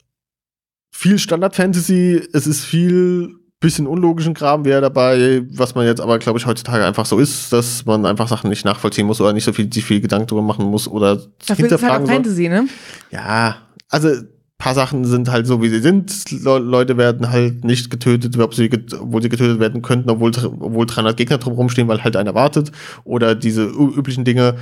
viel 0.92 1.18
Standard-Fantasy, 1.18 2.22
es 2.34 2.46
ist 2.46 2.66
viel 2.66 3.36
bisschen 3.62 3.88
unlogischen 3.88 4.34
Kram 4.34 4.66
wäre 4.66 4.82
dabei, 4.82 5.44
was 5.52 5.76
man 5.76 5.86
jetzt 5.86 6.02
aber, 6.02 6.20
glaube 6.20 6.40
ich, 6.40 6.46
heutzutage 6.46 6.86
einfach 6.86 7.06
so 7.06 7.20
ist, 7.20 7.54
dass 7.54 7.86
man 7.86 8.06
einfach 8.06 8.28
Sachen 8.28 8.50
nicht 8.50 8.66
nachvollziehen 8.66 9.06
muss 9.08 9.22
oder 9.22 9.32
nicht 9.32 9.44
so 9.46 9.54
viel, 9.54 9.72
viel 9.72 10.02
Gedanken 10.02 10.28
drüber 10.28 10.42
machen 10.42 10.66
muss 10.66 10.90
oder 10.90 11.16
Dafür 11.16 11.28
ist 11.28 11.50
es 11.50 11.50
halt 11.50 11.60
hinterfragen 11.60 12.06
auch. 12.06 12.12
Fantasy, 12.12 12.50
ne? 12.50 12.68
Ja, 13.12 13.58
also 13.90 14.10
paar 14.60 14.76
Sachen 14.76 15.06
sind 15.06 15.32
halt 15.32 15.48
so, 15.48 15.62
wie 15.64 15.70
sie 15.70 15.80
sind. 15.80 16.30
Le 16.32 16.60
Leute 16.60 16.98
werden 16.98 17.32
halt 17.32 17.64
nicht 17.64 17.90
getötet, 17.90 18.36
sie 18.52 18.70
get 18.70 18.94
obwohl 18.94 19.22
sie 19.24 19.30
getötet 19.30 19.60
werden 19.60 19.82
könnten, 19.82 20.10
obwohl, 20.10 20.32
obwohl 20.60 20.86
300 20.86 21.18
Gegner 21.18 21.38
drumherum 21.40 21.70
stehen, 21.70 21.88
weil 21.88 22.04
halt 22.04 22.16
einer 22.18 22.36
wartet. 22.36 22.72
Oder 23.06 23.34
diese 23.36 23.64
üblichen 23.66 24.26
Dinge, 24.26 24.56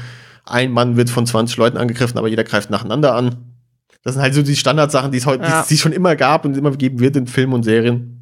ein 0.46 0.72
Mann 0.72 0.96
wird 0.98 1.10
von 1.10 1.26
20 1.26 1.58
Leuten 1.58 1.78
angegriffen, 1.78 2.18
aber 2.18 2.28
jeder 2.30 2.44
greift 2.46 2.70
nacheinander 2.70 3.16
an. 3.16 3.36
Das 4.04 4.14
sind 4.14 4.22
halt 4.22 4.34
so 4.36 4.44
die 4.44 4.56
Standardsachen, 4.56 5.12
die 5.12 5.18
es 5.18 5.26
heute, 5.26 5.44
Ja. 5.44 5.66
die 5.68 5.74
es 5.74 5.80
schon 5.82 5.92
immer 5.92 6.16
gab 6.16 6.46
und 6.46 6.56
immer 6.56 6.72
geben 6.72 7.00
wird 7.00 7.16
in 7.18 7.28
Filmen 7.28 7.54
und 7.54 7.64
Serien. 7.64 8.14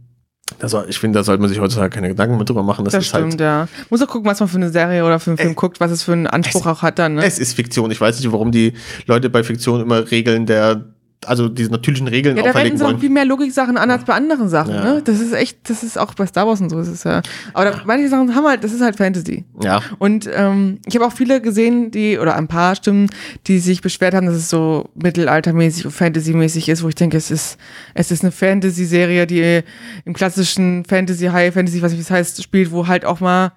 Also 0.59 0.83
ich 0.87 0.97
finde, 0.99 1.19
da 1.19 1.23
sollte 1.23 1.41
man 1.41 1.49
sich 1.49 1.59
heutzutage 1.59 1.89
keine 1.89 2.07
Gedanken 2.07 2.37
mehr 2.37 2.45
drüber 2.45 2.63
machen. 2.63 2.85
Das, 2.85 2.93
Das 2.93 3.03
ist 3.03 3.09
stimmt, 3.09 3.31
halt, 3.33 3.41
ja. 3.41 3.67
Muss 3.89 4.01
auch 4.01 4.07
gucken, 4.07 4.29
was 4.29 4.39
man 4.39 4.47
für 4.47 4.57
eine 4.57 4.69
Serie 4.69 5.03
oder 5.03 5.19
für 5.19 5.31
einen 5.31 5.37
Film 5.37 5.51
Äh, 5.51 5.55
guckt, 5.55 5.79
was 5.79 5.91
es 5.91 6.03
für 6.03 6.13
einen 6.13 6.27
Anspruch 6.27 6.61
es- 6.61 6.67
auch 6.67 6.81
hat 6.83 6.99
dann, 6.99 7.15
ne? 7.15 7.25
es 7.25 7.37
ist 7.39 7.53
Fiktion. 7.53 7.91
Ich 7.91 7.99
weiß 7.99 8.17
nicht, 8.19 8.31
warum 8.31 8.51
die 8.51 8.73
Leute 9.07 9.29
bei 9.29 9.43
Fiktion 9.43 9.81
immer 9.81 10.09
Regeln 10.09 10.45
der, 10.45 10.85
also 11.27 11.49
diese 11.49 11.71
natürlichen 11.71 12.07
Regeln 12.07 12.37
Ja, 12.37 12.43
da 12.43 12.49
auferlegen 12.51 12.79
wollen. 12.79 12.99
viel 12.99 13.09
mehr 13.09 13.25
Logiksachen 13.25 13.77
an 13.77 13.89
als 13.91 14.03
bei 14.05 14.13
anderen 14.13 14.49
Sachen, 14.49 14.73
Ja. 14.73 14.83
ne? 14.83 15.01
Das 15.03 15.19
ist 15.19 15.33
echt, 15.33 15.69
das 15.69 15.83
ist 15.83 15.97
auch 15.97 16.13
bei 16.13 16.25
Star 16.25 16.47
Wars 16.47 16.61
und 16.61 16.69
so 16.69 16.79
ist 16.79 16.87
es 16.87 17.03
ja. 17.03 17.21
Aber 17.53 17.65
da, 17.71 17.81
manche 17.85 18.07
Sachen 18.09 18.35
haben 18.35 18.45
halt, 18.45 18.63
das 18.63 18.71
ist 18.71 18.81
halt 18.81 18.95
Fantasy. 18.95 19.45
Ja. 19.61 19.81
Und 19.99 20.29
ähm, 20.33 20.79
ich 20.85 20.95
habe 20.95 21.05
auch 21.05 21.13
viele 21.13 21.41
gesehen, 21.41 21.91
die, 21.91 22.17
oder 22.19 22.35
ein 22.35 22.47
paar 22.47 22.75
Stimmen, 22.75 23.09
die 23.47 23.59
sich 23.59 23.81
beschwert 23.81 24.13
haben, 24.13 24.25
dass 24.27 24.35
es 24.35 24.49
so 24.49 24.89
mittelaltermäßig 24.95 25.85
und 25.85 25.91
Fantasy-mäßig 25.91 26.69
ist, 26.69 26.83
wo 26.83 26.89
ich 26.89 26.95
denke, 26.95 27.17
es 27.17 27.31
ist, 27.31 27.57
es 27.93 28.11
ist 28.11 28.23
eine 28.23 28.31
Fantasy-Serie, 28.31 29.27
die 29.27 29.61
im 30.05 30.13
klassischen 30.13 30.85
Fantasy, 30.85 31.25
High 31.27 31.53
Fantasy, 31.53 31.81
was 31.81 31.91
ich 31.91 31.97
wie 31.97 32.01
es 32.01 32.11
heißt, 32.11 32.41
spielt, 32.43 32.71
wo 32.71 32.87
halt 32.87 33.05
auch 33.05 33.19
mal 33.19 33.51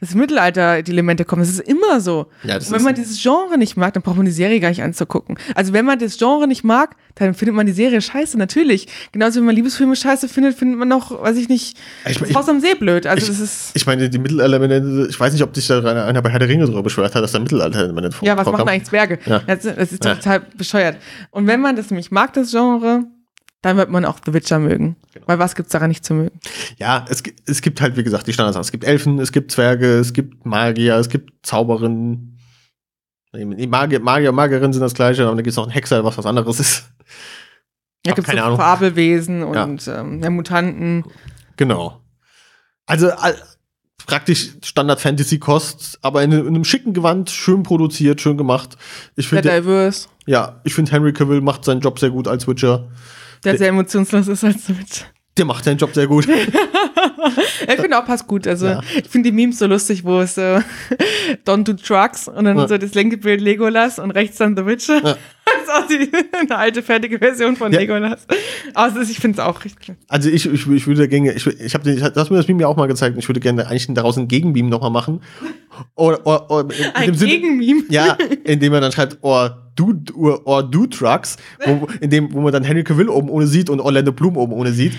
das 0.00 0.14
Mittelalter, 0.14 0.82
die 0.82 0.90
Elemente 0.92 1.24
kommen. 1.24 1.40
Das 1.40 1.48
ist 1.50 1.60
immer 1.60 2.00
so. 2.00 2.26
Ja, 2.42 2.54
das 2.58 2.70
wenn 2.70 2.82
man 2.82 2.94
dieses 2.94 3.22
Genre 3.22 3.56
nicht 3.56 3.76
mag, 3.76 3.94
dann 3.94 4.02
braucht 4.02 4.16
man 4.16 4.26
die 4.26 4.32
Serie 4.32 4.60
gar 4.60 4.68
nicht 4.68 4.82
anzugucken. 4.82 5.38
Also 5.54 5.72
wenn 5.72 5.84
man 5.86 5.98
das 5.98 6.18
Genre 6.18 6.46
nicht 6.46 6.62
mag, 6.64 6.96
dann 7.14 7.32
findet 7.32 7.54
man 7.54 7.64
die 7.64 7.72
Serie 7.72 8.02
scheiße, 8.02 8.36
natürlich. 8.36 8.88
Genauso 9.12 9.40
wie 9.40 9.44
man 9.44 9.54
Liebesfilme 9.54 9.94
scheiße 9.96 10.28
findet, 10.28 10.56
findet 10.58 10.78
man 10.78 10.92
auch, 10.92 11.22
weiß 11.22 11.36
ich 11.38 11.48
nicht, 11.48 11.78
Ich- 12.06 12.20
ich- 12.20 12.34
Haus 12.34 12.48
am 12.48 12.60
See 12.60 12.74
blöd. 12.74 13.06
Also 13.06 13.22
ich- 13.22 13.28
das 13.28 13.40
ist. 13.40 13.70
Ich 13.74 13.86
meine, 13.86 14.10
die 14.10 14.18
Mittelalterelemente, 14.18 15.06
ich 15.08 15.18
weiß 15.18 15.32
nicht, 15.32 15.42
ob 15.42 15.54
sich 15.54 15.66
da 15.68 15.78
einer 15.80 16.20
bei 16.22 16.28
Herr 16.28 16.40
der 16.40 16.48
Ringe 16.48 16.66
drüber 16.66 16.82
beschwert 16.82 17.14
hat, 17.14 17.22
dass 17.22 17.32
da 17.32 17.38
Mittelalterelemente 17.38 18.10
Ja, 18.22 18.36
was 18.36 18.44
vorkommen. 18.44 18.64
machen 18.64 18.68
eigentlich 18.74 18.88
Zwerge? 18.88 19.18
Ja. 19.26 19.38
Das, 19.46 19.60
das 19.62 19.92
ist 19.92 20.04
Ja. 20.04 20.16
total 20.16 20.40
bescheuert. 20.56 20.96
Und 21.30 21.46
wenn 21.46 21.60
man 21.60 21.76
das 21.76 21.90
nämlich 21.90 22.10
mag, 22.10 22.32
das 22.34 22.50
Genre, 22.50 23.04
dann 23.64 23.76
wird 23.78 23.90
man 23.90 24.04
auch 24.04 24.18
The 24.24 24.34
Witcher 24.34 24.58
mögen. 24.58 24.96
Genau. 25.12 25.26
Weil 25.26 25.38
was 25.38 25.54
gibt's 25.54 25.72
daran 25.72 25.88
nicht 25.88 26.04
zu 26.04 26.14
mögen? 26.14 26.38
Ja, 26.78 27.04
es, 27.08 27.22
es 27.46 27.62
gibt 27.62 27.80
halt, 27.80 27.96
wie 27.96 28.04
gesagt, 28.04 28.26
die 28.26 28.32
Standards. 28.32 28.58
Es 28.66 28.72
gibt 28.72 28.84
Elfen, 28.84 29.18
es 29.18 29.32
gibt 29.32 29.50
Zwerge, 29.50 29.98
es 29.98 30.12
gibt 30.12 30.44
Magier, 30.44 30.96
es 30.96 31.08
gibt 31.08 31.46
Zauberinnen. 31.46 32.38
Magier, 33.32 34.00
Magier 34.00 34.30
und 34.30 34.36
Magierinnen 34.36 34.72
sind 34.72 34.82
das 34.82 34.94
gleiche, 34.94 35.22
aber 35.22 35.30
dann 35.30 35.38
gibt 35.38 35.48
es 35.48 35.56
noch 35.56 35.64
einen 35.64 35.72
Hexer, 35.72 36.04
was 36.04 36.18
was 36.18 36.26
anderes 36.26 36.60
ist. 36.60 36.84
Ja, 38.06 38.12
Ach, 38.12 38.16
gibt's 38.16 38.28
keine 38.28 38.40
so 38.40 38.46
Ahnung. 38.46 38.58
Fabelwesen 38.58 39.42
und 39.42 39.88
ähm, 39.88 40.22
ja, 40.22 40.30
Mutanten. 40.30 41.04
Genau. 41.56 42.00
Also 42.86 43.10
all, 43.10 43.34
praktisch 44.06 44.50
Standard-Fantasy-Kost, 44.62 46.00
aber 46.02 46.22
in, 46.22 46.32
in 46.32 46.46
einem 46.46 46.64
schicken 46.64 46.92
Gewand, 46.92 47.30
schön 47.30 47.62
produziert, 47.62 48.20
schön 48.20 48.36
gemacht. 48.36 48.76
Ich 49.16 49.28
Der 49.30 49.42
finde, 49.42 49.60
diverse, 49.60 50.08
ja, 50.26 50.60
ich 50.64 50.74
finde 50.74 50.92
Henry 50.92 51.12
Cavill 51.12 51.40
macht 51.40 51.64
seinen 51.64 51.80
Job 51.80 51.98
sehr 51.98 52.10
gut 52.10 52.28
als 52.28 52.46
Witcher. 52.46 52.88
Der 53.44 53.58
sehr 53.58 53.68
emotionslos 53.68 54.28
ist 54.28 54.44
als 54.44 54.66
The 54.66 54.78
Witcher. 54.78 55.04
Der 55.36 55.44
macht 55.44 55.64
seinen 55.64 55.78
Job 55.78 55.92
sehr 55.92 56.06
gut. 56.06 56.28
ich 57.68 57.80
finde 57.80 57.98
auch 57.98 58.04
passt 58.04 58.26
gut. 58.26 58.46
Also 58.46 58.66
Ja. 58.66 58.80
ich 58.96 59.08
finde 59.08 59.30
die 59.30 59.34
Memes 59.34 59.58
so 59.58 59.66
lustig, 59.66 60.04
wo 60.04 60.20
es 60.20 60.36
so 60.36 60.40
Don't 61.44 61.64
do 61.64 61.72
drugs 61.72 62.28
und 62.28 62.44
dann 62.44 62.56
Ja. 62.58 62.68
so 62.68 62.78
das 62.78 62.94
linke 62.94 63.16
Bild 63.16 63.40
Legolas 63.40 63.98
und 63.98 64.10
rechts 64.12 64.36
dann 64.38 64.56
The 64.56 64.66
Witcher. 64.66 65.00
Ja. 65.04 65.16
Das 65.66 65.90
ist 65.90 66.04
auch 66.04 66.38
eine 66.40 66.56
alte 66.58 66.82
fertige 66.82 67.18
Version 67.18 67.56
von 67.56 67.72
Ja. 67.72 67.78
Legolas. 67.80 68.26
Ist- 69.00 69.10
ich 69.10 69.18
finde 69.18 69.40
es 69.40 69.44
auch 69.46 69.64
richtig. 69.64 69.94
Also 70.08 70.28
ich, 70.28 70.44
ich, 70.46 70.66
ich 70.68 70.86
würde 70.86 71.08
gerne, 71.08 71.32
ich, 71.32 71.46
ich 71.46 71.74
habe 71.74 71.90
hast 72.16 72.30
mir 72.30 72.36
das 72.36 72.48
Meme 72.48 72.62
ja 72.62 72.68
auch 72.68 72.76
mal 72.76 72.86
gezeigt, 72.86 73.16
ich 73.18 73.26
würde 73.28 73.40
gerne 73.40 73.66
eigentlich 73.66 73.86
daraus 73.94 74.18
ein 74.18 74.28
Gegenmeme 74.28 74.68
nochmal 74.68 74.90
machen. 74.90 75.20
Oder, 75.94 76.26
oder, 76.26 76.50
oder 76.50 76.74
in, 76.74 76.84
Ein 76.94 77.12
Gegenmeme. 77.16 77.82
ja, 77.88 78.16
indem 78.44 78.72
man 78.72 78.82
dann 78.82 78.92
schreibt, 78.92 79.18
or 79.22 79.63
do, 79.76 79.92
or, 80.14 80.46
or 80.46 80.62
do 80.62 80.86
trucks, 80.86 81.36
wo, 81.64 81.88
in 82.00 82.10
dem, 82.10 82.32
wo 82.32 82.40
man 82.40 82.52
dann 82.52 82.62
Henry 82.64 82.84
Cavill 82.84 83.08
oben 83.08 83.28
ohne 83.28 83.46
sieht 83.46 83.68
und 83.70 83.80
Orlando 83.80 84.12
Bloom 84.12 84.36
oben 84.36 84.52
ohne 84.52 84.72
sieht. 84.72 84.92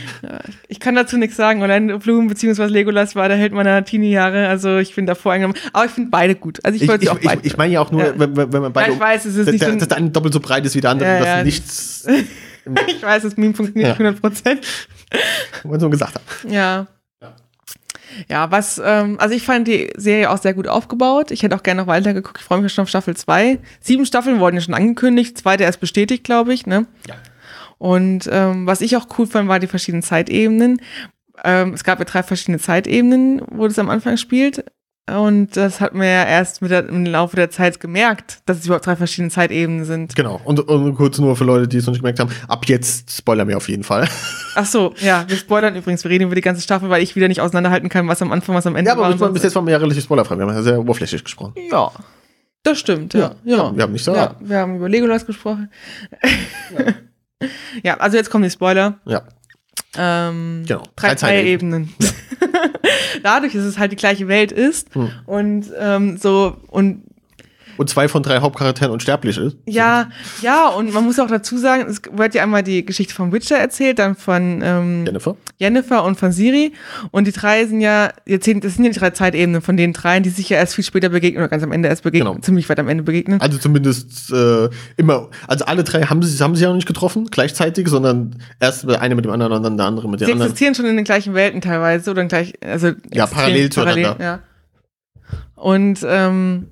Ich 0.67 0.79
kann 0.79 0.95
dazu 0.95 1.17
nichts 1.17 1.35
sagen. 1.37 1.61
Orlando 1.61 1.97
Bloom 1.99 2.27
bzw. 2.27 2.65
Legolas 2.65 3.15
war 3.15 3.27
der 3.27 3.37
Held 3.37 3.53
meiner 3.53 3.83
Teenie-Jahre. 3.85 4.47
Also 4.47 4.77
ich 4.77 4.93
bin 4.95 5.05
da 5.05 5.15
voreingenommen. 5.15 5.57
Aber 5.73 5.85
ich 5.85 5.91
finde 5.91 6.09
beide 6.09 6.35
gut. 6.35 6.59
Also 6.63 6.75
ich, 6.75 6.83
Ich, 6.83 6.89
wollte 6.89 7.03
ich, 7.05 7.09
sie 7.09 7.15
auch 7.15 7.19
ich, 7.19 7.25
beide. 7.27 7.41
ich 7.47 7.57
meine 7.57 7.73
ja 7.73 7.81
auch 7.81 7.91
nur, 7.91 8.03
Ja. 8.05 8.13
wenn, 8.17 8.35
wenn 8.35 8.51
wenn 8.53 8.61
man 8.61 8.73
beide. 8.73 8.89
Ja, 8.89 8.93
ich 8.95 8.99
weiß, 8.99 9.25
es 9.25 9.35
ist 9.35 9.45
dass, 9.47 9.53
nicht 9.53 9.63
so 9.63 9.71
ein- 9.71 9.79
dass 9.79 9.87
der 9.87 9.97
eine 9.97 10.09
doppelt 10.09 10.33
so 10.33 10.39
breit 10.39 10.65
ist 10.65 10.75
wie 10.75 10.81
der 10.81 10.91
andere, 10.91 11.07
Ja, 11.09 11.19
dass 11.19 11.27
ja. 11.27 11.43
nichts, 11.43 12.07
ich 12.87 13.01
weiß, 13.03 13.23
das 13.23 13.37
Meme 13.37 13.53
funktioniert 13.53 13.97
Ja. 13.97 14.03
nicht 14.11 14.19
100 14.19 14.21
Prozent. 14.21 14.61
wie 15.63 15.67
man 15.69 15.79
so 15.79 15.89
gesagt 15.89 16.15
hat. 16.15 16.21
Ja. 16.51 16.87
Ja, 18.29 18.51
was, 18.51 18.81
ähm, 18.83 19.17
also 19.19 19.35
ich 19.35 19.43
fand 19.43 19.67
die 19.67 19.91
Serie 19.95 20.29
auch 20.29 20.37
sehr 20.37 20.53
gut 20.53 20.67
aufgebaut. 20.67 21.31
Ich 21.31 21.43
hätte 21.43 21.55
auch 21.55 21.63
gerne 21.63 21.81
noch 21.81 21.87
weitergeguckt. 21.87 22.39
Ich 22.39 22.45
freue 22.45 22.61
mich 22.61 22.73
schon 22.73 22.83
auf 22.83 22.89
Staffel 22.89 23.15
2. 23.15 23.59
Sieben 23.79 24.05
Staffeln 24.05 24.39
wurden 24.39 24.55
ja 24.55 24.61
schon 24.61 24.73
angekündigt, 24.73 25.37
zweite 25.37 25.63
erst 25.63 25.79
bestätigt, 25.79 26.23
glaube 26.23 26.53
ich, 26.53 26.65
ne? 26.65 26.85
Ja. 27.07 27.15
Und 27.77 28.29
ähm, 28.31 28.65
was 28.65 28.81
ich 28.81 28.95
auch 28.97 29.07
cool 29.17 29.27
fand, 29.27 29.49
war 29.49 29.59
die 29.59 29.67
verschiedenen 29.67 30.03
Zeitebenen. 30.03 30.81
Ähm, 31.43 31.73
es 31.73 31.83
gab 31.83 31.99
ja 31.99 32.05
drei 32.05 32.23
verschiedene 32.23 32.59
Zeitebenen, 32.59 33.41
wo 33.51 33.67
das 33.67 33.79
am 33.79 33.89
Anfang 33.89 34.17
spielt. 34.17 34.65
Und 35.07 35.55
das 35.55 35.81
hat 35.81 35.93
man 35.93 36.07
ja 36.07 36.23
erst 36.25 36.63
mit 36.63 36.71
der, 36.71 36.89
im 36.89 37.05
Laufe 37.05 37.35
der 37.35 37.51
Zeit 37.51 37.79
gemerkt, 37.79 38.39
dass 38.47 38.57
es 38.57 38.65
überhaupt 38.65 38.87
drei 38.87 38.95
verschiedene 38.95 39.29
Zeitebenen 39.29 39.85
sind. 39.85 40.15
Genau. 40.15 40.41
Und, 40.43 40.59
und 40.61 40.95
kurz 40.95 41.19
nur 41.19 41.35
für 41.35 41.43
Leute, 41.43 41.67
die 41.67 41.77
es 41.77 41.85
noch 41.85 41.91
nicht 41.93 42.01
gemerkt 42.01 42.19
haben, 42.19 42.31
ab 42.47 42.65
jetzt 42.67 43.15
spoilern 43.15 43.47
wir 43.47 43.55
auf 43.57 43.69
jeden 43.69 43.83
Fall. 43.83 44.09
Ach 44.55 44.65
so, 44.65 44.95
ja, 44.99 45.23
wir 45.27 45.37
spoilern 45.37 45.75
übrigens. 45.75 46.03
Wir 46.03 46.09
reden 46.09 46.23
über 46.23 46.33
die 46.33 46.41
ganze 46.41 46.61
Staffel, 46.63 46.89
weil 46.89 47.03
ich 47.03 47.15
wieder 47.15 47.27
nicht 47.27 47.39
auseinanderhalten 47.39 47.87
kann, 47.89 48.07
was 48.07 48.19
am 48.23 48.31
Anfang, 48.31 48.55
was 48.55 48.65
am 48.65 48.75
Ende 48.75 48.89
Ja, 48.89 48.97
aber 48.97 49.19
war. 49.19 49.29
bis, 49.31 49.43
jetzt 49.43 49.55
waren 49.55 49.65
wir 49.67 49.73
ja 49.73 49.77
relativ 49.77 50.03
spoilerfrei. 50.03 50.37
Wir 50.37 50.47
haben 50.47 50.53
ja 50.55 50.63
sehr 50.63 50.79
oberflächlich 50.79 51.23
gesprochen. 51.23 51.53
Ja, 51.71 51.91
das 52.63 52.79
stimmt, 52.79 53.13
ja. 53.13 53.35
ja. 53.43 53.75
Wir 53.75 53.83
haben 53.83 53.93
nicht 53.93 54.03
so. 54.03 54.15
Ja, 54.15 54.33
wir 54.39 54.57
haben 54.57 54.77
über 54.77 54.89
Legolas 54.89 55.25
gesprochen. 55.25 55.69
Ja, 57.83 57.97
also 57.97 58.15
jetzt 58.15 58.29
kommen 58.29 58.45
die 58.45 58.49
Spoiler. 58.49 58.99
Ja. 59.05 59.21
Ähm, 59.97 60.63
Genau. 60.65 60.83
Drei, 60.95 61.09
Drei 61.09 61.15
drei 61.15 61.43
Ebenen. 61.43 61.93
Dadurch, 63.23 63.53
dass 63.53 63.63
es 63.63 63.77
halt 63.77 63.91
die 63.91 63.95
gleiche 63.97 64.27
Welt 64.27 64.51
ist 64.51 64.93
Hm. 64.95 65.09
und 65.25 65.65
ähm, 65.79 66.17
so 66.17 66.57
und 66.67 67.03
Und 67.77 67.89
zwei 67.89 68.07
von 68.07 68.23
drei 68.23 68.39
Hauptcharakteren 68.39 68.91
unsterblich 68.91 69.37
ist. 69.37 69.57
ja, 69.67 70.09
ja, 70.41 70.67
und 70.69 70.93
man 70.93 71.03
muss 71.03 71.19
auch 71.19 71.27
dazu 71.27 71.57
sagen, 71.57 71.85
es 71.89 72.01
wird 72.11 72.33
ja 72.35 72.43
einmal 72.43 72.63
die 72.63 72.85
Geschichte 72.85 73.13
von 73.13 73.31
Witcher 73.31 73.57
erzählt, 73.57 73.99
dann 73.99 74.15
von 74.15 74.61
ähm, 74.63 75.05
Jennifer. 75.05 75.35
Jennifer 75.57 76.03
und 76.03 76.19
von 76.19 76.31
Siri. 76.31 76.73
Und 77.11 77.27
die 77.27 77.31
drei 77.31 77.65
sind 77.65 77.81
ja, 77.81 78.11
jetzt 78.25 78.45
sind- 78.45 78.63
das 78.63 78.75
sind 78.75 78.85
ja 78.85 78.91
die 78.91 78.99
drei 78.99 79.09
Zeitebenen 79.11 79.61
von 79.61 79.77
den 79.77 79.93
dreien, 79.93 80.23
die 80.23 80.29
sich 80.29 80.49
ja 80.49 80.57
erst 80.57 80.75
viel 80.75 80.83
später 80.83 81.09
begegnen 81.09 81.41
oder 81.41 81.49
ganz 81.49 81.63
am 81.63 81.71
Ende 81.71 81.89
erst 81.89 82.03
begegnen, 82.03 82.27
Genau. 82.33 82.41
ziemlich 82.41 82.67
weit 82.69 82.79
am 82.79 82.87
Ende 82.87 83.03
begegnen. 83.03 83.39
Also 83.41 83.57
zumindest 83.57 84.31
äh, 84.31 84.69
immer, 84.97 85.29
also 85.47 85.65
alle 85.65 85.83
drei 85.83 86.03
haben 86.03 86.21
sie, 86.23 86.41
haben 86.43 86.55
sie 86.55 86.63
ja 86.63 86.69
noch 86.69 86.75
nicht 86.75 86.87
getroffen, 86.87 87.27
gleichzeitig, 87.31 87.87
sondern 87.87 88.35
erst 88.59 88.87
eine 88.89 89.15
mit 89.15 89.25
dem 89.25 89.31
anderen 89.31 89.53
und 89.53 89.63
dann 89.63 89.77
der 89.77 89.85
andere 89.85 90.09
mit 90.09 90.21
dem 90.21 90.25
Sie 90.25 90.31
anderen. 90.31 90.51
existieren 90.51 90.75
schon 90.75 90.85
in 90.85 90.95
den 90.95 91.05
gleichen 91.05 91.33
Welten 91.33 91.61
teilweise 91.61 92.11
oder 92.11 92.25
gleich, 92.25 92.53
also 92.63 92.91
Ja, 93.13 93.25
parallel 93.27 93.69
zueinander. 93.69 94.17
ja. 94.19 94.39
Und 95.55 95.99
ähm, 96.07 96.67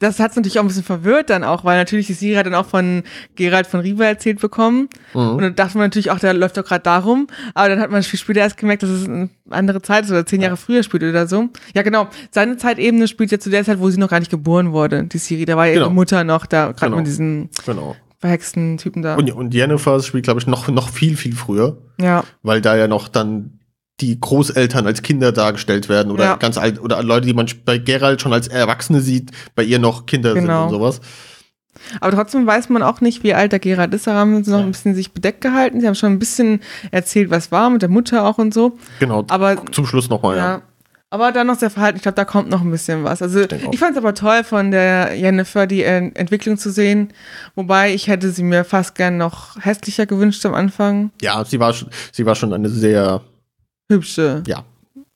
das 0.00 0.18
hat 0.18 0.30
es 0.30 0.36
natürlich 0.36 0.58
auch 0.58 0.64
ein 0.64 0.68
bisschen 0.68 0.82
verwirrt 0.82 1.30
dann 1.30 1.44
auch, 1.44 1.62
weil 1.64 1.78
natürlich 1.78 2.06
die 2.08 2.14
Siri 2.14 2.34
hat 2.34 2.46
dann 2.46 2.54
auch 2.54 2.66
von 2.66 3.02
Gerald 3.36 3.66
von 3.66 3.80
Riva 3.80 4.04
erzählt 4.04 4.40
bekommen. 4.40 4.88
Mhm. 5.14 5.20
Und 5.20 5.42
dann 5.42 5.54
dachte 5.54 5.78
man 5.78 5.86
natürlich 5.86 6.10
auch, 6.10 6.18
der 6.18 6.34
läuft 6.34 6.56
doch 6.56 6.64
gerade 6.64 6.82
darum. 6.82 7.26
Aber 7.54 7.68
dann 7.68 7.78
hat 7.80 7.90
man 7.90 8.02
viel 8.02 8.18
später 8.18 8.40
erst 8.40 8.56
gemerkt, 8.56 8.82
dass 8.82 8.90
es 8.90 9.06
eine 9.08 9.28
andere 9.50 9.80
Zeit 9.82 10.04
ist 10.04 10.10
oder 10.10 10.26
zehn 10.26 10.40
Jahre 10.40 10.56
früher 10.56 10.82
spielt 10.82 11.02
oder 11.04 11.26
so. 11.28 11.48
Ja, 11.74 11.82
genau. 11.82 12.08
Seine 12.30 12.56
Zeitebene 12.56 13.06
spielt 13.08 13.30
ja 13.30 13.38
zu 13.38 13.50
der 13.50 13.64
Zeit, 13.64 13.78
wo 13.78 13.88
sie 13.90 13.98
noch 14.00 14.08
gar 14.08 14.18
nicht 14.18 14.30
geboren 14.30 14.72
wurde, 14.72 15.04
die 15.04 15.18
Siri. 15.18 15.44
Da 15.44 15.56
war 15.56 15.66
ja 15.66 15.74
ihre 15.74 15.84
Genau. 15.84 15.94
Mutter 15.94 16.24
noch 16.24 16.46
da, 16.46 16.66
gerade 16.72 16.86
Genau. 16.86 16.96
mit 16.96 17.06
diesen 17.06 17.50
Genau. 17.66 17.94
verhexten 18.18 18.78
Typen 18.78 19.02
da. 19.02 19.16
Und, 19.16 19.30
und 19.32 19.54
Jennifer 19.54 20.02
spielt, 20.02 20.24
glaube 20.24 20.40
ich, 20.40 20.46
noch, 20.46 20.66
noch 20.68 20.88
viel, 20.88 21.16
viel 21.16 21.34
früher, 21.34 21.76
ja, 22.00 22.24
weil 22.42 22.60
da 22.60 22.74
ja 22.76 22.88
noch 22.88 23.08
dann 23.08 23.59
die 24.00 24.18
Großeltern 24.20 24.86
als 24.86 25.02
Kinder 25.02 25.32
dargestellt 25.32 25.88
werden 25.88 26.10
oder 26.10 26.24
Ja. 26.24 26.36
ganz 26.36 26.58
alt 26.58 26.80
oder 26.80 27.02
Leute, 27.02 27.26
die 27.26 27.34
man 27.34 27.46
bei 27.64 27.78
Gerald 27.78 28.20
schon 28.20 28.32
als 28.32 28.48
Erwachsene 28.48 29.00
sieht, 29.00 29.30
bei 29.54 29.62
ihr 29.62 29.78
noch 29.78 30.06
Kinder 30.06 30.34
Genau. 30.34 30.68
sind 30.68 30.74
und 30.74 30.80
sowas. 30.80 31.00
Aber 32.00 32.12
trotzdem 32.14 32.46
weiß 32.46 32.68
man 32.68 32.82
auch 32.82 33.00
nicht, 33.00 33.22
wie 33.22 33.32
alt 33.34 33.52
der 33.52 33.58
Gerard 33.58 33.94
ist. 33.94 34.06
Da 34.06 34.14
haben 34.14 34.42
sie 34.44 34.50
noch 34.50 34.58
Ja. 34.58 34.64
ein 34.64 34.72
bisschen 34.72 34.94
sich 34.94 35.12
bedeckt 35.12 35.40
gehalten. 35.40 35.80
Sie 35.80 35.86
haben 35.86 35.94
schon 35.94 36.12
ein 36.12 36.18
bisschen 36.18 36.60
erzählt, 36.90 37.30
was 37.30 37.52
war 37.52 37.70
mit 37.70 37.82
der 37.82 37.88
Mutter 37.88 38.24
auch 38.26 38.38
und 38.38 38.52
so. 38.52 38.76
Genau. 38.98 39.24
Aber 39.28 39.56
Zum 39.72 39.86
Schluss 39.86 40.10
nochmal, 40.10 40.36
ja. 40.36 40.44
ja. 40.54 40.62
Aber 41.12 41.32
dann 41.32 41.48
noch 41.48 41.58
sehr 41.58 41.70
verhalten. 41.70 41.96
Ich 41.96 42.02
glaube, 42.02 42.14
da 42.14 42.24
kommt 42.24 42.50
noch 42.50 42.60
ein 42.60 42.70
bisschen 42.70 43.02
was. 43.02 43.20
Also 43.20 43.40
auch. 43.42 43.72
ich 43.72 43.78
fand 43.80 43.92
es 43.92 43.96
aber 43.98 44.14
toll 44.14 44.44
von 44.44 44.70
der 44.70 45.16
Jennifer, 45.16 45.66
die 45.66 45.82
äh, 45.82 46.10
Entwicklung 46.14 46.56
zu 46.56 46.70
sehen. 46.70 47.08
Wobei 47.56 47.92
ich 47.92 48.06
hätte 48.06 48.30
sie 48.30 48.44
mir 48.44 48.62
fast 48.64 48.94
gern 48.94 49.16
noch 49.16 49.56
hässlicher 49.60 50.06
gewünscht 50.06 50.46
am 50.46 50.54
Anfang. 50.54 51.10
Ja, 51.20 51.44
sie 51.44 51.58
war, 51.58 51.74
sie 52.12 52.26
war 52.26 52.36
schon 52.36 52.52
eine 52.52 52.68
sehr, 52.68 53.22
Hübsche. 53.90 54.42
ja, 54.46 54.64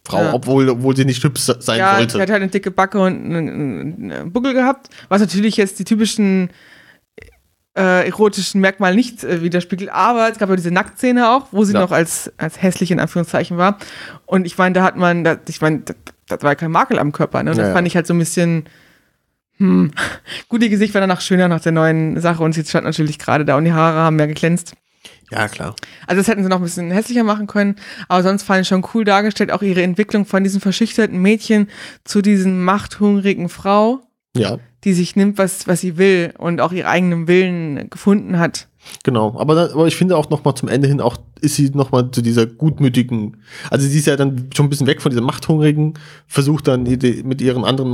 Frau, 0.07 0.23
Ja. 0.23 0.33
obwohl, 0.35 0.69
obwohl 0.69 0.95
sie 0.97 1.05
nicht 1.07 1.23
hübsch 1.25 1.41
se- 1.41 1.57
sein 1.61 1.79
ja, 1.79 1.97
sollte. 1.97 2.13
sie 2.17 2.21
hat 2.23 2.31
halt 2.31 2.43
eine 2.43 2.51
dicke 2.51 2.71
Backe 2.71 2.99
und 3.01 3.25
einen, 3.25 4.11
einen 4.13 4.33
Buckel 4.33 4.53
gehabt, 4.55 4.91
was 5.09 5.21
natürlich 5.23 5.57
jetzt 5.57 5.79
die 5.79 5.85
typischen 5.85 6.51
äh, 7.77 8.07
erotischen 8.07 8.61
Merkmale 8.61 8.95
nicht 8.95 9.25
äh, 9.25 9.43
widerspiegelt, 9.43 9.91
aber 9.91 10.31
es 10.31 10.39
gab 10.39 10.49
ja 10.49 10.57
diese 10.57 10.71
Nacktszene 10.71 11.29
auch, 11.31 11.47
wo 11.51 11.65
sie 11.65 11.73
Ja. 11.75 11.81
noch 11.81 11.91
als, 11.91 12.33
als 12.37 12.63
hässlich 12.63 12.91
in 12.93 13.01
Anführungszeichen 13.01 13.57
war. 13.57 13.79
Und 14.27 14.47
ich 14.47 14.57
meine, 14.59 14.75
da 14.75 14.85
hat 14.85 14.97
man, 14.97 15.25
da, 15.25 15.39
ich 15.49 15.61
meine, 15.61 15.81
das, 15.81 15.97
das 16.29 16.43
war 16.43 16.53
ja 16.53 16.55
kein 16.55 16.71
Makel 16.71 16.99
am 17.01 17.11
Körper, 17.11 17.43
ne? 17.43 17.51
Das 17.51 17.59
Ja, 17.59 17.69
ja. 17.69 17.73
fand 17.73 17.89
ich 17.89 17.97
halt 17.97 18.07
so 18.07 18.15
ein 18.15 18.19
bisschen, 18.21 18.65
hm, 19.57 19.91
gut, 20.49 20.63
ihr 20.63 20.69
Gesicht 20.69 20.95
war 20.95 21.01
danach 21.01 21.21
schöner 21.21 21.49
nach 21.49 21.61
der 21.63 21.73
neuen 21.73 22.21
Sache 22.21 22.43
und 22.45 22.53
sie 22.53 22.65
stand 22.65 22.85
natürlich 22.85 23.19
gerade 23.19 23.45
da 23.45 23.57
und 23.57 23.65
die 23.65 23.73
Haare 23.73 23.99
haben 23.99 24.17
mehr 24.17 24.29
geglänzt. 24.29 24.75
Ja, 25.31 25.49
klar. 25.49 25.75
Also 26.07 26.21
das 26.21 26.29
hätten 26.29 26.43
sie 26.43 26.49
noch 26.49 26.59
ein 26.59 26.63
bisschen 26.63 26.91
hässlicher 26.91 27.25
machen 27.25 27.47
können, 27.47 27.77
aber 28.09 28.23
sonst 28.23 28.43
fand 28.43 28.63
ich 28.63 28.69
schon 28.69 28.87
cool 28.95 29.05
dargestellt, 29.05 29.51
auch 29.53 29.63
ihre 29.63 29.83
Entwicklung 29.83 30.27
von 30.27 30.45
diesem 30.45 30.61
verschüchterten 30.61 31.21
Mädchen 31.21 31.69
zu 32.05 32.23
diesen 32.23 32.63
machthungrigen 32.63 33.49
Frau, 33.49 34.01
Ja, 34.37 34.59
die 34.85 34.93
sich 34.93 35.17
nimmt, 35.17 35.39
was, 35.39 35.67
was 35.67 35.81
sie 35.81 35.97
will 35.97 36.35
und 36.39 36.61
auch 36.61 36.73
ihren 36.73 36.87
eigenen 36.87 37.27
Willen 37.27 37.89
gefunden 37.89 38.39
hat. 38.39 38.69
genau. 39.03 39.35
Aber, 39.39 39.55
dann, 39.55 39.71
aber 39.71 39.87
ich 39.87 39.97
finde 39.97 40.17
auch 40.17 40.29
noch 40.29 40.45
mal 40.45 40.55
zum 40.55 40.69
Ende 40.69 40.89
hin 40.89 41.01
auch 41.01 41.17
ist 41.41 41.57
sie 41.57 41.71
noch 41.71 41.91
mal 41.91 42.11
zu 42.11 42.21
dieser 42.23 42.47
gutmütigen, 42.47 43.39
also 43.71 43.87
sie 43.87 43.99
ist 43.99 44.07
ja 44.07 44.17
dann 44.17 44.51
schon 44.55 44.67
ein 44.67 44.71
bisschen 44.71 44.87
weg 44.87 45.01
von 45.03 45.11
dieser 45.11 45.23
machthungrigen, 45.23 45.95
versucht 46.27 46.69
dann 46.69 46.83
mit 46.85 47.41
ihren 47.41 47.65
anderen 47.65 47.91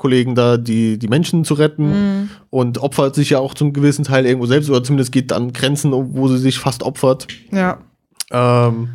Magierkollegen 0.00 0.34
da 0.34 0.56
die, 0.56 0.98
die 0.98 1.08
Menschen 1.08 1.44
zu 1.44 1.54
retten 1.54 2.30
und 2.50 2.78
opfert 2.78 3.14
sich 3.14 3.30
ja 3.30 3.38
auch 3.38 3.54
zum 3.54 3.72
gewissen 3.72 4.04
Teil 4.04 4.24
irgendwo 4.26 4.46
selbst 4.46 4.70
oder 4.70 4.82
zumindest 4.82 5.12
geht 5.12 5.32
an 5.32 5.52
Grenzen, 5.52 5.92
wo 5.92 6.28
sie 6.28 6.38
sich 6.38 6.58
fast 6.58 6.82
opfert. 6.82 7.28
Ja. 7.52 7.78
Ähm, 8.32 8.88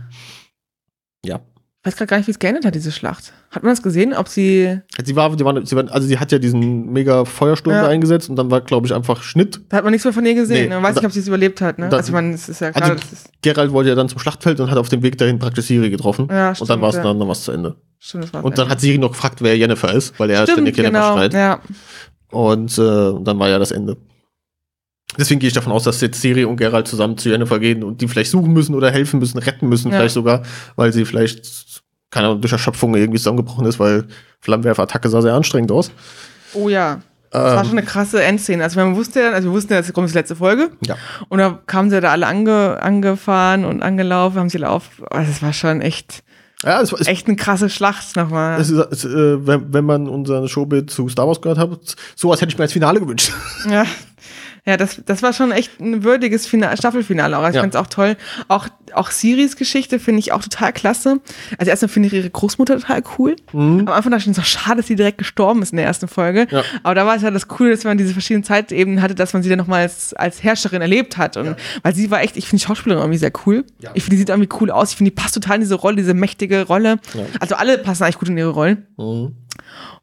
ja. 1.25 1.39
Ich 1.81 1.87
weiß 1.91 1.97
gerade 1.97 2.09
gar 2.09 2.17
nicht, 2.17 2.25
wie 2.25 2.31
es 2.31 2.39
geendet 2.39 2.65
hat, 2.65 2.73
diese 2.73 2.91
Schlacht. 2.91 3.31
Hat 3.51 3.61
man 3.61 3.71
das 3.71 3.83
gesehen, 3.83 4.13
ob 4.15 4.27
sie, 4.27 4.79
Sie 5.03 5.15
war, 5.15 5.35
die 5.35 5.45
war, 5.45 5.63
sie 5.65 5.75
war, 5.75 5.91
also 5.93 6.07
sie 6.07 6.17
hat 6.17 6.31
ja 6.31 6.39
diesen 6.39 6.91
mega 6.91 7.25
Feuersturm 7.25 7.75
Ja. 7.75 7.83
da 7.83 7.89
eingesetzt 7.89 8.27
und 8.27 8.35
dann 8.37 8.49
war, 8.49 8.61
glaube 8.61 8.87
ich, 8.87 8.93
einfach 8.93 9.21
Schnitt. 9.21 9.61
da 9.69 9.77
hat 9.77 9.83
man 9.83 9.91
nichts 9.91 10.03
mehr 10.03 10.13
von 10.13 10.25
ihr 10.25 10.33
gesehen. 10.33 10.63
Nee, 10.63 10.69
ne? 10.69 10.75
Man 10.75 10.83
weiß 10.83 10.95
da- 10.95 11.01
nicht, 11.01 11.05
ob 11.05 11.11
sie 11.11 11.19
es 11.19 11.27
überlebt 11.27 11.61
hat. 11.61 11.77
Ne? 11.77 11.89
da- 11.89 11.97
also 11.97 12.11
meine, 12.11 12.33
es 12.33 12.49
ist 12.49 12.59
ja 12.61 12.69
Also 12.71 12.95
das 12.95 13.13
ist, 13.13 13.29
Gerald 13.43 13.71
wollte 13.71 13.89
ja 13.89 13.95
dann 13.95 14.09
zum 14.09 14.17
Schlachtfeld 14.17 14.59
und 14.59 14.71
hat 14.71 14.77
auf 14.79 14.89
dem 14.89 15.03
Weg 15.03 15.19
dahin 15.19 15.37
praktisch 15.37 15.65
Siri 15.65 15.91
getroffen. 15.91 16.27
Ja, 16.31 16.49
und 16.49 16.55
stimmt, 16.55 16.69
dann 16.71 16.81
war 16.81 16.89
es 16.89 16.95
ja. 16.95 17.03
dann, 17.03 17.19
dann 17.19 17.27
war's 17.27 17.43
zu 17.43 17.51
Ende. 17.51 17.75
Stimmt, 17.99 18.33
das 18.33 18.43
Und 18.43 18.57
dann 18.57 18.69
hat 18.69 18.79
Siri 18.81 18.97
noch 18.97 19.11
gefragt, 19.11 19.41
wer 19.41 19.57
Jennifer 19.57 19.93
ist, 19.93 20.19
weil 20.19 20.29
er 20.29 20.43
stimmt, 20.43 20.55
ständig 20.57 20.77
Jennifer 20.77 20.91
genau, 20.93 21.13
schreit. 21.13 21.33
ja. 21.33 21.59
Und 22.31 22.77
äh, 22.77 23.13
dann 23.23 23.39
war 23.39 23.49
ja 23.49 23.59
das 23.59 23.71
Ende. 23.71 23.97
Deswegen 25.17 25.39
gehe 25.39 25.47
ich 25.47 25.53
davon 25.53 25.71
aus, 25.71 25.83
dass 25.83 26.01
jetzt 26.01 26.19
Siri 26.19 26.43
und 26.43 26.57
Gerald 26.57 26.87
zusammen 26.87 27.17
zu 27.17 27.29
Jennifer 27.29 27.59
gehen 27.59 27.83
und 27.83 28.01
die 28.01 28.07
vielleicht 28.07 28.31
suchen 28.31 28.51
müssen 28.51 28.75
oder 28.75 28.91
helfen 28.91 29.19
müssen, 29.19 29.37
retten 29.37 29.69
müssen, 29.69 29.89
Ja. 29.91 29.97
vielleicht 29.97 30.13
sogar, 30.15 30.41
weil 30.75 30.91
sie 30.91 31.05
vielleicht, 31.05 31.81
keine 32.11 32.27
Ahnung, 32.27 32.41
durch 32.41 32.51
Erschöpfung 32.51 32.93
irgendwie 32.95 33.19
zusammengebrochen 33.19 33.65
ist, 33.65 33.79
weil 33.79 34.07
Flammenwerfer-Attacke 34.41 35.07
sah 35.07 35.21
sehr 35.21 35.33
anstrengend 35.33 35.71
aus. 35.71 35.91
Oh 36.53 36.67
ja. 36.67 37.01
Das 37.31 37.41
war 37.43 37.59
Ähm, 37.63 37.65
schon 37.69 37.77
eine 37.77 37.87
krasse 37.87 38.23
Endszene. 38.23 38.63
Also 38.63 38.79
man 38.79 38.95
wusste 38.95 39.21
ja, 39.21 39.31
also 39.31 39.49
wir 39.49 39.53
wussten 39.55 39.71
ja, 39.73 39.79
jetzt 39.79 39.91
kommt 39.93 40.09
die 40.09 40.13
letzte 40.13 40.35
Folge. 40.35 40.71
ja. 40.85 40.95
Und 41.29 41.39
da 41.39 41.59
kamen 41.65 41.89
sie 41.89 42.01
da 42.01 42.11
alle 42.11 42.27
ange, 42.27 42.81
angefahren 42.81 43.63
und 43.63 43.83
angelaufen, 43.83 44.39
haben 44.39 44.49
sie 44.49 44.57
alle 44.57 44.69
auf. 44.69 44.89
Also 45.11 45.31
das 45.31 45.41
war 45.41 45.53
schon 45.53 45.79
echt, 45.81 46.23
Ja, 46.63 46.81
es, 46.81 46.91
es, 46.93 47.07
echt 47.07 47.27
eine 47.27 47.35
krasse 47.35 47.69
Schlacht 47.69 48.15
nochmal. 48.15 48.59
es, 48.59 48.69
ist, 48.69 48.79
es, 48.91 49.05
äh, 49.05 49.45
wenn, 49.45 49.73
wenn 49.73 49.85
man 49.85 50.07
unser 50.07 50.47
Showbild 50.47 50.89
zu 50.89 51.09
Star 51.09 51.27
Wars 51.27 51.41
gehört 51.41 51.57
hat, 51.57 51.95
so 52.15 52.31
als 52.31 52.41
hätte 52.41 52.51
ich 52.51 52.57
mir 52.57 52.63
als 52.63 52.73
Finale 52.73 52.99
gewünscht. 52.99 53.31
Ja. 53.69 53.85
Ja, 54.67 54.77
das, 54.77 54.99
das 55.05 55.21
war 55.21 55.31
schon 55.31 55.51
echt 55.51 55.79
ein 55.79 56.03
würdiges 56.03 56.47
Final, 56.47 56.75
Staffelfinale 56.75 57.37
auch. 57.37 57.43
Also 57.43 57.49
Ich 57.51 57.55
Ja. 57.57 57.61
fand's 57.61 57.75
auch 57.75 57.85
toll. 57.85 58.17
Auch, 58.47 58.67
auch 58.93 59.11
Siris 59.11 59.57
Geschichte 59.57 59.99
finde 59.99 60.19
ich 60.19 60.31
auch 60.31 60.41
total 60.41 60.73
klasse. 60.73 61.19
Also 61.59 61.69
erstmal 61.69 61.89
finde 61.89 62.07
ich 62.07 62.13
ihre 62.13 62.29
Großmutter 62.29 62.79
total 62.79 63.03
cool. 63.19 63.35
Am 63.53 63.87
Anfang 63.87 64.11
dachte 64.11 64.21
ich 64.23 64.27
mir 64.27 64.33
so, 64.33 64.41
schade, 64.41 64.77
dass 64.77 64.87
sie 64.87 64.95
direkt 64.95 65.19
gestorben 65.19 65.61
ist 65.61 65.71
in 65.71 65.77
der 65.77 65.85
ersten 65.85 66.07
Folge. 66.07 66.47
Ja. 66.49 66.63
Aber 66.81 66.95
da 66.95 67.05
war 67.05 67.15
es 67.15 67.21
ja 67.21 67.29
das 67.29 67.47
Coole, 67.47 67.69
dass 67.71 67.83
man 67.83 67.99
diese 67.99 68.13
verschiedenen 68.13 68.43
Zeitebenen 68.43 69.03
hatte, 69.03 69.13
dass 69.13 69.33
man 69.33 69.43
sie 69.43 69.49
dann 69.49 69.59
nochmal 69.59 69.81
als, 69.83 70.15
als 70.15 70.41
Herrscherin 70.43 70.81
erlebt 70.81 71.17
hat. 71.17 71.37
Und 71.37 71.55
weil 71.83 71.93
sie 71.93 72.09
war 72.09 72.21
echt, 72.21 72.35
ich 72.35 72.47
finde 72.47 72.61
die 72.61 72.65
Schauspielerin 72.67 73.03
irgendwie 73.03 73.19
sehr 73.19 73.33
cool. 73.45 73.65
Ja. 73.81 73.91
Ich 73.93 74.03
finde, 74.03 74.15
die 74.15 74.17
sieht 74.17 74.29
irgendwie 74.29 74.49
cool 74.59 74.71
aus. 74.71 74.89
Ich 74.91 74.97
finde, 74.97 75.11
die 75.11 75.15
passt 75.15 75.35
total 75.35 75.55
in 75.57 75.61
diese 75.61 75.75
Rolle, 75.75 75.97
diese 75.97 76.15
mächtige 76.15 76.63
Rolle. 76.65 76.97
Ja. 77.13 77.25
Also 77.39 77.53
alle 77.53 77.77
passen 77.77 78.03
eigentlich 78.03 78.17
gut 78.17 78.29
in 78.29 78.37
ihre 78.37 78.49
Rollen. 78.49 78.87
Mhm. 78.97 79.35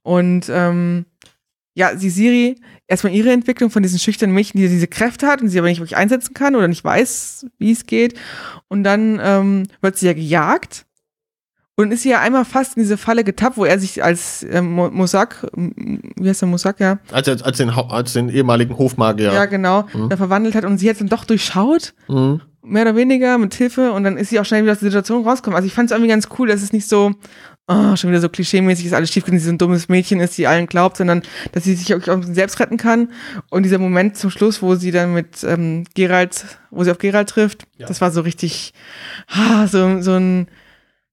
Und 0.03 0.47
ähm, 0.51 1.07
ja, 1.75 1.95
die 1.95 2.11
Siri, 2.11 2.57
erstmal 2.87 3.15
ihre 3.15 3.33
Entwicklung 3.33 3.71
von 3.71 3.83
diesen 3.83 3.99
schüchternen 3.99 4.35
Mädchen, 4.35 4.61
die 4.61 4.69
diese 4.69 4.87
Kräfte 4.89 5.27
hat 5.27 5.41
und 5.41 5.49
sie 5.49 5.59
aber 5.59 5.69
nicht 5.69 5.79
wirklich 5.81 5.97
einsetzen 5.97 6.35
kann 6.35 6.55
oder 6.55 6.69
nicht 6.69 6.85
weiß, 6.85 7.47
wie 7.59 7.73
es 7.73 7.87
geht. 7.87 8.19
Und 8.69 8.85
dann 8.85 9.19
ähm, 9.23 9.63
wird 9.81 9.97
sie 9.97 10.07
ja 10.07 10.13
gejagt. 10.13 10.85
Und 11.75 11.91
ist 11.91 12.03
sie 12.03 12.11
ja 12.11 12.21
einmal 12.21 12.45
fast 12.45 12.77
in 12.77 12.83
diese 12.83 12.99
Falle 12.99 13.25
getappt, 13.25 13.57
wo 13.57 13.65
er 13.65 13.79
sich 13.79 14.05
als 14.05 14.47
ähm, 14.51 14.73
Mo- 14.73 14.91
Mosak, 14.91 15.47
wie 15.57 16.29
heißt 16.29 16.43
der 16.43 16.49
Mosak, 16.49 16.79
ja? 16.81 16.99
Als, 17.11 17.27
als, 17.29 17.43
als, 17.43 17.57
den, 17.57 17.71
als 17.71 18.13
den 18.13 18.29
ehemaligen 18.29 18.77
Hofmagier. 18.77 19.33
Ja, 19.33 19.47
genau, 19.47 19.87
Mhm. 19.95 20.11
da 20.11 20.19
verwandelt 20.19 20.55
hat 20.55 20.67
und 20.67 20.77
sie 20.77 20.91
hat 20.91 21.01
dann 21.01 21.09
doch 21.09 21.25
durchschaut, 21.25 21.95
Mhm. 22.09 22.43
mehr 22.63 22.83
oder 22.83 22.95
weniger, 22.95 23.39
mit 23.39 23.55
Hilfe. 23.55 23.93
Und 23.93 24.05
dann 24.05 24.19
ist 24.19 24.29
sie 24.29 24.39
auch 24.39 24.45
schnell 24.45 24.63
wieder 24.65 24.73
aus 24.73 24.81
der 24.81 24.91
Situation 24.91 25.25
rausgekommen. 25.25 25.57
Also 25.57 25.67
ich 25.67 25.73
fand 25.73 25.91
es 25.91 25.93
irgendwie 25.97 26.11
ganz 26.11 26.29
cool, 26.39 26.49
dass 26.49 26.61
es 26.63 26.75
nicht 26.75 26.87
so, 26.87 27.13
oh, 27.69 27.97
schon 27.97 28.11
wieder 28.11 28.21
so 28.21 28.29
klischeemäßig 28.29 28.87
ist, 28.87 28.93
alles 28.93 29.11
schief, 29.13 29.25
dass 29.25 29.33
sie 29.35 29.39
so 29.41 29.51
ein 29.51 29.59
dummes 29.59 29.89
Mädchen 29.89 30.21
ist, 30.21 30.37
die 30.37 30.47
allen 30.47 30.67
glaubt, 30.67 30.97
sondern 30.97 31.23
dass 31.53 31.65
sie 31.65 31.75
sich 31.75 31.95
auch 31.95 32.01
selbst 32.23 32.59
retten 32.61 32.77
kann. 32.77 33.09
Und 33.51 33.63
dieser 33.63 33.79
Moment 33.79 34.17
zum 34.17 34.31
Schluss, 34.31 34.61
wo 34.63 34.75
sie 34.75 34.91
dann 34.91 35.15
mit 35.15 35.43
ähm, 35.45 35.85
Gerald, 35.95 36.45
wo 36.71 36.85
sie 36.85 36.91
auf 36.91 36.99
Gerald 36.99 37.29
trifft, 37.31 37.65
Ja. 37.79 37.87
das 37.87 38.01
war 38.01 38.11
so 38.11 38.21
richtig, 38.23 38.75
ah, 39.29 39.67
so, 39.67 40.01
so 40.03 40.13
ein 40.15 40.49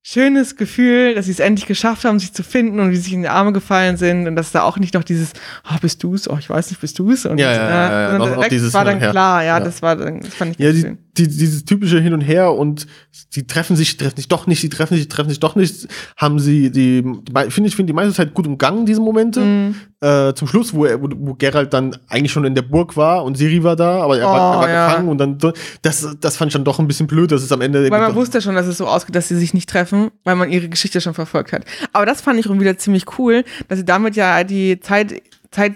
schönes 0.01 0.55
Gefühl, 0.55 1.13
dass 1.13 1.25
sie 1.25 1.31
es 1.33 1.39
endlich 1.39 1.67
geschafft 1.67 2.05
haben, 2.05 2.19
sich 2.19 2.33
zu 2.33 2.41
finden 2.41 2.79
und 2.79 2.89
wie 2.91 2.95
sie 2.95 3.01
sich 3.03 3.13
in 3.13 3.21
die 3.21 3.27
Arme 3.27 3.51
gefallen 3.51 3.97
sind 3.97 4.27
und 4.27 4.35
dass 4.35 4.51
da 4.51 4.63
auch 4.63 4.77
nicht 4.79 4.93
noch 4.93 5.03
dieses, 5.03 5.33
ah, 5.65 5.77
bist 5.81 6.01
du's? 6.03 6.27
Oh, 6.27 6.37
ich 6.39 6.49
weiß 6.49 6.69
nicht, 6.71 6.79
bist 6.81 6.97
du's? 6.97 7.25
Und 7.25 7.37
Ja, 7.37 7.51
ja, 7.51 7.57
ja, 7.69 7.69
ja, 8.03 8.09
sondern 8.11 8.29
noch- 8.31 8.37
noch 8.37 8.47
dieses 8.47 8.73
war 8.73 8.85
dann 8.85 8.99
klar, 8.99 9.43
ja, 9.43 9.57
Ja. 9.59 9.63
das 9.63 9.81
war 9.81 9.95
dann, 9.97 10.21
das 10.21 10.33
fand 10.33 10.53
ich 10.53 10.59
Ja, 10.59 10.67
ganz 10.67 10.75
die, 10.77 10.81
schön. 10.81 10.97
Die, 11.17 11.27
dieses 11.27 11.65
typische 11.65 11.99
Hin 11.99 12.13
und 12.13 12.21
Her 12.21 12.53
und 12.53 12.87
die 13.35 13.45
treffen 13.47 13.75
sich, 13.75 13.97
treffen 13.97 14.15
sich 14.17 14.27
doch 14.27 14.47
nicht, 14.47 14.61
die 14.63 14.69
treffen 14.69 14.95
sich, 14.95 15.07
treffen 15.07 15.29
sich 15.29 15.39
doch 15.39 15.55
nicht, 15.55 15.87
haben 16.17 16.39
sie 16.39 16.71
die, 16.71 17.01
die 17.03 17.33
finde 17.49 17.67
ich, 17.67 17.75
finde 17.75 17.91
die 17.91 17.95
meiste 17.95 18.13
Zeit 18.13 18.33
gut 18.33 18.47
umgangen, 18.47 18.85
diese 18.85 19.01
Momente. 19.01 19.41
Mhm. 19.41 19.75
Äh, 20.01 20.33
zum 20.33 20.47
Schluss, 20.47 20.73
wo, 20.73 20.85
er, 20.85 21.01
wo, 21.01 21.09
wo 21.13 21.33
Geralt 21.33 21.73
dann 21.73 21.97
eigentlich 22.07 22.31
schon 22.31 22.45
in 22.45 22.55
der 22.55 22.61
Burg 22.61 22.95
war 22.95 23.25
und 23.25 23.37
Siri 23.37 23.63
war 23.63 23.75
da, 23.75 24.01
aber 24.01 24.17
er 24.17 24.25
war, 24.25 24.37
er 24.53 24.57
Oh, 24.57 24.61
war 24.61 24.69
ja. 24.69 24.87
gefangen 24.87 25.09
und 25.09 25.17
dann, 25.17 25.37
das, 25.81 26.15
das 26.21 26.37
fand 26.37 26.49
ich 26.49 26.53
dann 26.53 26.63
doch 26.63 26.79
ein 26.79 26.87
bisschen 26.87 27.07
blöd, 27.07 27.31
dass 27.31 27.41
es 27.43 27.51
am 27.51 27.61
Ende. 27.61 27.89
Weil 27.91 27.99
man 27.99 28.15
wusste 28.15 28.41
schon, 28.41 28.55
dass 28.55 28.65
es 28.67 28.77
so 28.77 28.87
ausgeht, 28.87 29.15
dass 29.15 29.27
sie 29.27 29.35
sich 29.37 29.53
nicht 29.53 29.69
treffen, 29.69 30.11
weil 30.23 30.35
man 30.35 30.49
ihre 30.49 30.69
Geschichte 30.69 31.01
schon 31.01 31.13
verfolgt 31.13 31.51
hat. 31.51 31.65
Aber 31.91 32.05
das 32.05 32.21
fand 32.21 32.39
ich 32.39 32.45
schon 32.45 32.59
wieder 32.61 32.77
ziemlich 32.77 33.17
cool, 33.19 33.43
dass 33.67 33.77
sie 33.79 33.85
damit 33.85 34.15
ja 34.15 34.43
die 34.45 34.79
Zeit, 34.79 35.21
Zeit, 35.51 35.73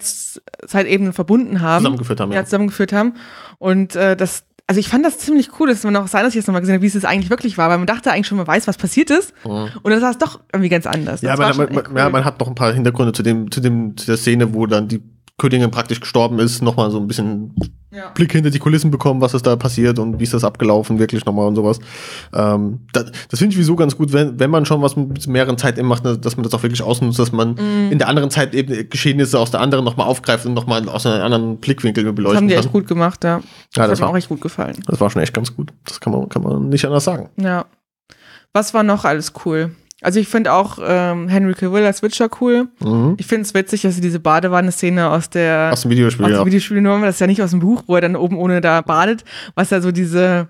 Zeitebenen 0.68 1.12
verbunden 1.14 1.60
haben. 1.62 1.82
zusammengeführt 1.84 2.20
haben. 2.22 2.32
ja, 2.32 2.46
zusammengeführt 2.46 2.94
haben. 2.94 3.16
Und 3.60 3.96
äh, 3.96 4.16
das, 4.16 4.44
also 4.74 4.80
ich 4.80 4.90
fand 4.90 5.06
das 5.06 5.20
ziemlich 5.20 5.60
cool, 5.60 5.68
dass 5.68 5.84
man 5.84 5.96
auch 5.96 6.08
seiner 6.08 6.26
Sicht 6.26 6.38
jetzt 6.38 6.48
nochmal 6.48 6.62
gesehen 6.62 6.74
hat, 6.74 6.82
wie 6.82 6.88
es 6.88 7.06
eigentlich 7.06 7.30
wirklich 7.30 7.60
war, 7.60 7.70
weil 7.70 7.78
man 7.78 7.86
dachte 7.86 8.12
eigentlich 8.12 8.26
schon, 8.26 8.40
man 8.40 8.48
weiß, 8.48 8.68
was 8.68 8.76
passiert 8.76 9.12
ist. 9.12 9.32
Mhm. 9.46 9.70
Und 9.84 9.92
dann 9.92 10.00
sah 10.00 10.10
es 10.10 10.18
doch 10.18 10.40
irgendwie 10.52 10.70
ganz 10.70 10.88
anders. 10.88 11.22
Ja, 11.22 11.38
man, 11.38 11.56
man, 11.56 11.72
man, 11.72 11.96
ja, 11.96 12.10
man 12.10 12.26
hat 12.26 12.40
noch 12.40 12.48
ein 12.48 12.56
paar 12.56 12.74
Hintergründe 12.74 13.14
zu 13.14 13.22
dem, 13.22 13.52
zu 13.52 13.62
dem, 13.62 13.96
zu 13.96 14.08
der 14.08 14.18
Szene, 14.18 14.56
wo 14.56 14.66
dann 14.66 14.88
die 14.88 15.04
Königin 15.40 15.72
praktisch 15.72 16.00
gestorben 16.00 16.38
ist, 16.40 16.62
nochmal 16.62 16.92
so 16.92 17.00
ein 17.00 17.08
bisschen 17.08 17.56
ja. 17.92 18.10
Blick 18.10 18.32
hinter 18.32 18.52
die 18.52 18.60
Kulissen 18.60 18.92
bekommen, 18.92 19.20
was 19.20 19.34
ist 19.34 19.46
da 19.48 19.56
passiert 19.56 19.98
und 20.00 20.20
wie 20.20 20.24
ist 20.24 20.34
das 20.34 20.44
abgelaufen, 20.44 21.00
wirklich 21.00 21.26
nochmal 21.26 21.48
und 21.48 21.56
sowas. 21.56 21.80
Ähm, 22.34 22.82
das 22.94 23.12
das 23.30 23.40
finde 23.40 23.54
ich 23.54 23.60
wieso 23.60 23.76
ganz 23.76 23.98
gut, 23.98 24.14
wenn, 24.14 24.40
wenn 24.40 24.50
man 24.52 24.66
schon 24.66 24.82
was 24.84 24.96
mit 24.96 25.26
mehreren 25.28 25.58
Zeiten 25.58 25.86
macht, 25.86 26.04
ne, 26.04 26.18
dass 26.18 26.38
man 26.38 26.44
das 26.44 26.54
auch 26.54 26.62
wirklich 26.64 26.82
ausnutzt, 26.84 27.18
dass 27.20 27.32
man 27.32 27.56
Mhm. 27.56 27.92
in 27.92 27.98
der 27.98 28.10
anderen 28.10 28.30
Zeit 28.30 28.54
eben 28.54 28.90
Geschehnisse 28.90 29.40
aus 29.40 29.50
der 29.52 29.60
anderen 29.62 29.84
nochmal 29.86 30.08
aufgreift 30.08 30.46
und 30.46 30.54
nochmal 30.54 30.88
aus 30.88 31.06
einem 31.06 31.24
anderen 31.24 31.58
Blickwinkel 31.58 32.04
Das 32.04 32.16
beleuchten 32.16 32.38
haben 32.38 32.48
die 32.48 32.54
kann. 32.54 32.64
echt 32.64 32.72
gut 32.74 32.88
gemacht, 32.88 33.24
ja. 33.24 33.38
Ja, 33.38 33.42
Das, 33.42 33.48
das 33.74 33.90
hat 33.92 34.00
mir 34.00 34.06
auch 34.06 34.12
war, 34.12 34.18
echt 34.18 34.30
gut 34.30 34.42
gefallen. 34.42 34.78
das 34.86 35.00
war 35.02 35.10
schon 35.10 35.22
echt 35.24 35.34
ganz 35.34 35.56
gut. 35.56 35.74
Das 35.86 36.00
kann 36.00 36.14
man, 36.14 36.30
kann 36.30 36.44
man 36.44 36.70
nicht 36.70 36.86
anders 36.86 37.04
sagen. 37.06 37.30
Ja. 37.38 37.66
Was 38.54 38.74
war 38.76 38.84
noch 38.84 39.04
alles 39.04 39.34
cool? 39.46 39.76
Also 40.04 40.20
ich 40.20 40.28
finde 40.28 40.54
auch 40.54 40.80
ähm, 40.86 41.28
Henry 41.28 41.54
Cavill 41.54 41.86
als 41.86 42.04
Witcher 42.04 42.30
cool. 42.42 42.68
Mhm. 42.80 43.16
Ich 43.18 43.28
finde 43.28 43.44
es 43.44 43.54
witzig, 43.54 43.82
dass 43.82 43.96
sie 43.96 44.02
diese 44.02 44.20
Badewanne-Szene 44.20 45.10
aus 45.10 45.30
der 45.30 45.70
Aus 45.72 45.82
dem 45.82 45.92
Videospiel, 45.92 46.26
aus 46.26 46.32
ja. 46.32 46.38
dem 46.38 46.46
Videospiel 46.46 46.76
genommen 46.76 46.98
haben. 46.98 47.06
Das 47.06 47.16
ist 47.16 47.22
ja 47.22 47.28
nicht 47.28 47.42
aus 47.42 47.52
dem 47.52 47.60
Buch, 47.60 47.84
wo 47.88 47.96
er 47.96 48.02
dann 48.02 48.16
oben 48.16 48.38
ohne 48.38 48.62
da 48.62 48.82
badet, 48.82 49.24
was 49.56 49.70
ja 49.70 49.82
so 49.82 49.92
diese 49.92 50.48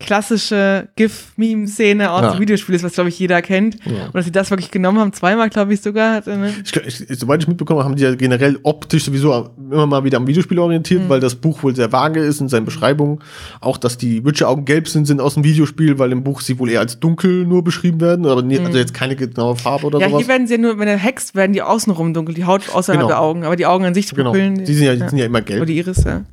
klassische 0.00 0.88
GIF-Meme-Szene 0.96 2.10
aus 2.10 2.22
Ja. 2.22 2.30
dem 2.32 2.40
Videospiel 2.40 2.74
ist, 2.74 2.82
was, 2.82 2.94
glaube 2.94 3.08
ich, 3.08 3.18
jeder 3.20 3.40
kennt. 3.40 3.76
Ja. 3.84 4.06
Und 4.06 4.14
dass 4.16 4.24
sie 4.24 4.32
das 4.32 4.50
wirklich 4.50 4.72
genommen 4.72 4.98
haben, 4.98 5.12
zweimal, 5.12 5.48
glaube 5.48 5.72
ich, 5.74 5.80
sogar. 5.80 6.14
Hat, 6.16 6.26
ne? 6.26 6.52
Ich, 6.64 6.74
ich, 7.08 7.18
soweit 7.20 7.40
ich 7.42 7.46
mitbekommen 7.46 7.78
habe, 7.78 7.88
haben 7.88 7.94
die 7.96 8.02
ja 8.02 8.12
generell 8.16 8.58
optisch 8.64 9.04
sowieso 9.04 9.50
immer 9.70 9.86
mal 9.86 10.02
wieder 10.02 10.16
am 10.16 10.26
Videospiel 10.26 10.58
orientiert, 10.58 11.04
Mhm. 11.04 11.08
weil 11.08 11.20
das 11.20 11.36
Buch 11.36 11.62
wohl 11.62 11.76
sehr 11.76 11.92
vage 11.92 12.18
ist 12.18 12.40
in 12.40 12.48
seinen 12.48 12.64
Beschreibungen. 12.64 13.20
Auch, 13.60 13.76
dass 13.78 13.96
die 13.96 14.24
Witcher-Augen 14.24 14.64
gelb 14.64 14.88
sind, 14.88 15.06
sind 15.06 15.20
aus 15.20 15.34
dem 15.34 15.44
Videospiel, 15.44 16.00
weil 16.00 16.10
im 16.10 16.24
Buch 16.24 16.40
sie 16.40 16.58
wohl 16.58 16.68
eher 16.70 16.80
als 16.80 16.98
dunkel 16.98 17.46
nur 17.46 17.62
beschrieben 17.62 18.00
werden, 18.00 18.26
aber 18.26 18.42
nie, 18.42 18.58
also 18.58 18.76
jetzt 18.76 18.94
keine 18.94 19.14
genaue 19.14 19.54
Farbe 19.54 19.86
oder 19.86 19.98
Mhm. 19.98 20.02
Ja, 20.02 20.08
sowas. 20.08 20.20
hier 20.22 20.28
werden 20.28 20.46
sie 20.48 20.54
ja 20.54 20.60
nur, 20.60 20.80
wenn 20.80 20.88
er 20.88 20.96
hext, 20.98 21.36
werden 21.36 21.52
die 21.52 21.62
außenrum 21.62 22.12
dunkel, 22.12 22.34
die 22.34 22.44
Haut 22.44 22.62
außerhalb 22.74 22.98
Genau. 22.98 23.08
der 23.08 23.20
Augen. 23.20 23.44
Aber 23.44 23.54
die 23.54 23.66
Augen 23.66 23.84
an 23.84 23.94
sich, 23.94 24.06
die 24.06 24.16
genau. 24.16 24.32
Pupillen, 24.32 24.64
Die 24.64 24.74
sind 24.74 24.84
ja, 24.84 24.94
die 24.96 25.08
sind 25.08 25.18
ja 25.18 25.26
immer 25.26 25.38
Oder 25.38 25.44
gelb. 25.46 25.66
die 25.66 25.78
Iris, 25.78 26.02
ja. 26.02 26.24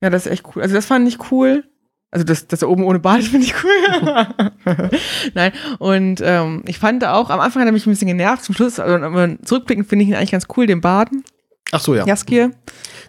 Ja, 0.00 0.10
das 0.10 0.26
ist 0.26 0.32
echt 0.32 0.44
cool. 0.54 0.62
Also 0.62 0.74
das 0.76 0.86
fand 0.86 1.08
ich 1.08 1.18
cool. 1.32 1.64
Also 2.14 2.24
das, 2.24 2.46
das 2.46 2.60
da 2.60 2.66
oben 2.68 2.84
ohne 2.84 3.00
Bart 3.00 3.22
finde 3.24 3.44
ich 3.46 3.54
cool. 3.64 4.26
Nein. 5.34 5.52
Und 5.80 6.20
ähm, 6.24 6.62
ich 6.66 6.78
fand 6.78 7.04
auch, 7.04 7.28
am 7.28 7.40
Anfang 7.40 7.60
hat 7.62 7.68
er 7.68 7.72
mich 7.72 7.86
ein 7.86 7.90
bisschen 7.90 8.06
genervt, 8.08 8.44
zum 8.44 8.54
Schluss, 8.54 8.78
also, 8.78 9.04
aber 9.04 9.36
zurückblickend 9.42 9.88
finde 9.88 10.04
ich 10.04 10.10
ihn 10.10 10.14
eigentlich 10.14 10.30
ganz 10.30 10.46
cool, 10.56 10.66
den 10.66 10.80
Baden, 10.80 11.24
Ach 11.72 11.80
so, 11.80 11.94
ja. 11.94 12.06
Jaskir. 12.06 12.52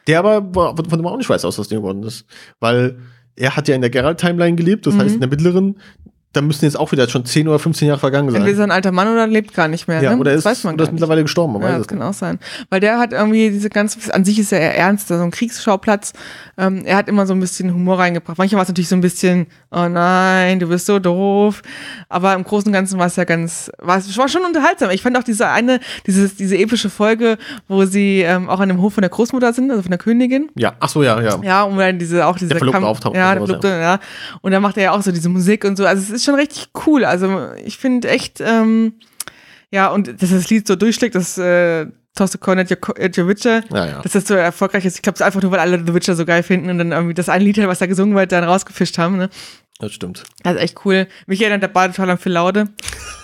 Der 0.08 0.20
aber, 0.20 0.56
war- 0.56 0.76
von 0.76 0.86
dem 1.00 1.06
auch 1.06 1.18
nicht 1.18 1.30
weiß, 1.30 1.44
was 1.44 1.56
das 1.56 1.68
Ding 1.68 1.78
geworden 1.80 2.02
ist. 2.04 2.26
Weil 2.60 2.98
er 3.36 3.56
hat 3.56 3.68
ja 3.68 3.76
in 3.76 3.82
der 3.82 3.89
Geralt-Timeline 3.91 4.56
gelebt, 4.56 4.88
das 4.88 4.96
Mhm. 4.96 5.00
heißt 5.02 5.13
in 5.15 5.20
der 5.22 5.30
mittleren, 5.30 5.80
da 6.36 6.41
müssen 6.41 6.65
jetzt 6.65 6.78
auch 6.78 6.91
wieder 6.91 7.08
schon 7.08 7.26
10 7.26 7.48
oder 7.48 7.60
15 7.60 7.88
Jahre 7.88 8.00
vergangen 8.00 8.30
sein. 8.30 8.41
Entweder 8.41 8.54
ist 8.54 8.60
er 8.60 8.65
ein 8.65 8.71
alter 8.71 8.91
Mann 8.91 9.08
oder 9.08 9.26
lebt 9.26 9.54
gar 9.54 9.67
nicht 9.67 9.88
mehr. 9.88 10.02
ja, 10.02 10.12
ne? 10.12 10.17
oder 10.17 10.32
das 10.32 10.39
ist, 10.39 10.45
weiß 10.45 10.63
man 10.65 10.74
oder 10.76 10.84
ist 10.84 10.91
mittlerweile 10.91 11.21
gestorben, 11.21 11.54
man 11.54 11.62
Ja, 11.62 11.69
weiß 11.69 11.78
das 11.78 11.88
kann 11.88 12.02
auch 12.02 12.13
sein. 12.13 12.39
Weil 12.69 12.82
der 12.82 13.00
hat 13.00 13.13
irgendwie 13.13 13.50
diese 13.50 13.69
ganze, 13.69 14.13
an 14.13 14.26
sich 14.26 14.38
ist 14.38 14.52
er 14.52 14.60
eher 14.60 14.78
ernst, 14.78 15.08
so 15.08 15.15
ein 15.15 15.32
Kriegsschauplatz. 15.32 16.13
Ähm, 16.58 16.84
er 16.86 16.98
hat 16.98 17.08
immer 17.08 17.26
so 17.26 17.34
ein 17.34 17.39
bisschen 17.39 17.74
Humor 17.74 18.00
reingebracht. 18.00 18.38
Manchmal 18.38 18.58
war 18.58 18.63
es 18.63 18.69
natürlich 18.69 18.89
so 18.89 18.95
ein 18.95 19.02
bisschen, 19.02 19.48
oh 19.71 19.88
nein, 19.88 20.60
du 20.60 20.67
bist 20.67 20.86
so 20.86 21.00
doof. 21.00 21.62
Aber 22.10 22.34
im 22.34 22.43
Großen 22.43 22.67
und 22.67 22.74
Ganzen 22.74 23.00
war 23.00 23.08
es 23.08 23.15
ja 23.15 23.24
ganz, 23.24 23.71
war 23.80 23.98
es 23.98 24.17
war 24.17 24.28
schon 24.28 24.43
unterhaltsam. 24.43 24.89
Ich 24.91 25.02
fand 25.02 25.17
auch 25.17 25.24
diese 25.24 25.48
eine, 25.48 25.80
dieses, 26.06 26.36
diese 26.36 26.58
epische 26.58 26.89
Folge, 26.89 27.38
wo 27.67 27.86
sie 27.86 28.21
ähm, 28.21 28.50
auch 28.50 28.60
an 28.60 28.69
dem 28.69 28.82
Hof 28.82 28.95
von 28.95 29.02
der 29.02 29.10
Großmutter 29.10 29.54
sind, 29.54 29.69
also 29.69 29.84
von 29.84 29.91
der 29.91 30.00
Königin. 30.00 30.50
Ja, 30.56 30.74
ach 30.80 30.89
so, 30.89 31.04
ja, 31.04 31.21
ja. 31.21 31.39
Ja, 31.43 31.63
und 31.63 31.78
dann 31.78 32.00
diese 32.00 32.26
auch 32.26 32.38
diese 32.38 32.50
Der 32.50 32.58
Verlobte 32.58 32.86
auftaucht 32.86 33.15
Ja, 33.15 33.34
und 33.34 33.39
der 33.39 33.45
Verlobte, 33.45 33.67
ja. 33.67 34.00
Und 34.41 34.52
dann 34.52 34.62
macht 34.62 34.78
er 34.78 34.84
ja 34.84 34.91
auch 34.91 35.02
so 35.02 35.12
diese 35.12 35.30
Musik 35.30 35.65
und 35.65 35.78
so. 35.78 35.86
Also 35.86 36.02
es 36.02 36.10
ist 36.10 36.25
schon 36.26 36.36
richtig 36.36 36.70
cool. 36.86 37.06
Also 37.06 37.50
ich 37.64 37.78
finde 37.78 38.10
echt, 38.10 38.42
ähm, 38.42 38.94
ja, 39.72 39.88
und 39.90 40.22
dass 40.22 40.30
das 40.32 40.50
Lied 40.50 40.68
so 40.68 40.76
durchschlägt, 40.76 41.16
das 41.16 41.38
äh, 41.38 41.88
Toss 42.16 42.34
a 42.36 42.38
Coin 42.38 42.60
at 42.60 42.72
your, 42.72 42.78
co- 42.78 42.94
at 42.98 43.18
your 43.18 43.28
Witcher, 43.28 43.62
Ja, 43.74 43.86
ja. 43.88 44.02
dass 44.02 44.14
das 44.14 44.26
so 44.28 44.36
erfolgreich 44.36 44.86
ist. 44.86 44.96
Ich 44.96 45.02
glaube, 45.02 45.16
es 45.16 45.20
ist 45.20 45.26
einfach 45.26 45.42
nur, 45.42 45.52
weil 45.52 45.60
alle 45.60 45.84
The 45.86 45.94
Witcher 45.94 46.16
so 46.16 46.26
geil 46.26 46.44
finden 46.44 46.70
und 46.70 46.78
dann 46.78 46.92
irgendwie 46.94 47.14
das 47.14 47.28
eine 47.30 47.44
Lied, 47.44 47.58
was 47.68 47.80
da 47.80 47.86
gesungen 47.88 48.16
wird, 48.16 48.32
dann 48.32 48.44
rausgefischt 48.46 48.98
haben. 48.98 49.18
Ne? 49.18 49.30
Das 49.80 49.92
stimmt. 49.92 50.24
Also 50.44 50.60
echt 50.60 50.86
cool. 50.86 51.08
Mich 51.28 51.42
erinnert 51.42 51.62
der 51.64 51.68
Bade 51.68 51.94
total 51.94 52.12
an 52.12 52.18
Phil 52.18 52.32
Laude. 52.32 52.70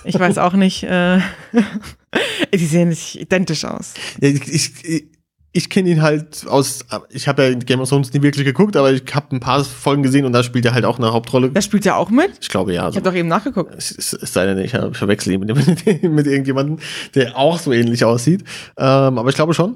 Ich 0.04 0.20
weiß 0.20 0.38
auch 0.40 0.54
nicht. 0.54 0.84
Äh, 0.84 1.20
die 2.54 2.66
sehen 2.66 2.90
nicht 2.90 3.20
identisch 3.20 3.64
aus. 3.64 3.94
Ja, 4.20 4.28
ich 4.30 4.48
ich, 4.84 5.06
ich 5.54 5.70
kenne 5.70 5.90
ihn 5.90 6.02
halt 6.02 6.48
aus, 6.48 6.86
ich 7.10 7.28
habe 7.28 7.44
ja 7.44 7.54
Game 7.54 7.82
of 7.82 7.90
Thrones 7.90 8.14
nie 8.14 8.22
wirklich 8.22 8.46
geguckt, 8.46 8.78
aber 8.78 8.94
ich 8.94 9.04
habe 9.14 9.36
ein 9.36 9.42
paar 9.42 9.64
Folgen 9.66 10.02
gesehen 10.02 10.26
und 10.26 10.32
da 10.32 10.44
spielt 10.44 10.66
er 10.66 10.74
halt 10.74 10.86
auch 10.86 10.98
eine 10.98 11.12
Hauptrolle. 11.12 11.50
Der 11.50 11.62
spielt 11.62 11.84
ja 11.84 11.96
auch 11.96 12.10
mit. 12.10 12.32
Ich 12.40 12.50
glaube 12.50 12.74
ja. 12.74 12.88
Ich 12.88 12.96
habe 12.96 13.10
doch 13.10 13.14
eben 13.14 13.28
nachgeguckt. 13.28 13.76
es, 13.76 13.92
es, 13.92 14.14
es 14.14 14.32
sei 14.34 14.46
denn, 14.46 14.58
ich 14.60 14.72
verwechsel 14.72 15.34
ihn 15.34 15.42
mit, 15.42 15.54
mit, 15.86 16.04
mit 16.04 16.28
irgendjemandem, 16.28 16.80
der 17.16 17.38
auch 17.38 17.60
so 17.60 17.74
ähnlich 17.74 18.06
aussieht. 18.06 18.46
Ähm, 18.78 19.18
aber 19.18 19.30
ich 19.30 19.36
glaube 19.36 19.54
schon. 19.54 19.76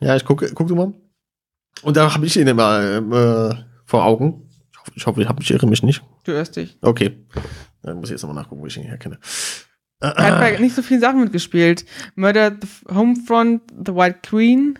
Ja, 0.00 0.14
ich 0.14 0.24
gucke, 0.24 0.50
guck 0.54 0.68
du 0.68 0.74
mal. 0.74 0.92
Und 1.82 1.96
da 1.96 2.12
habe 2.12 2.26
ich 2.26 2.36
ihn 2.38 2.46
immer 2.46 2.82
äh, 2.82 3.54
vor 3.86 4.04
Augen. 4.04 4.48
Ich 4.70 4.78
hoffe, 4.78 4.92
ich, 4.94 5.06
hoffe, 5.06 5.22
ich, 5.22 5.28
hab, 5.28 5.40
ich 5.40 5.50
irre 5.50 5.66
mich 5.66 5.82
nicht. 5.82 6.02
Du 6.24 6.32
irrst 6.32 6.56
dich. 6.56 6.76
Okay. 6.82 7.16
Dann 7.82 7.96
muss 7.96 8.08
ich 8.08 8.12
jetzt 8.12 8.22
nochmal 8.22 8.42
nachgucken, 8.42 8.60
wo 8.60 8.66
ich 8.66 8.76
ihn 8.76 8.84
herkenne. 8.84 9.18
Er 10.00 10.32
hat 10.32 10.40
bei 10.40 10.58
nicht 10.58 10.74
so 10.74 10.82
vielen 10.82 11.00
Sachen 11.00 11.20
mitgespielt. 11.20 11.86
Murder 12.14 12.50
the 12.50 12.94
Homefront, 12.94 13.62
The 13.86 13.94
White 13.94 14.18
Queen, 14.22 14.78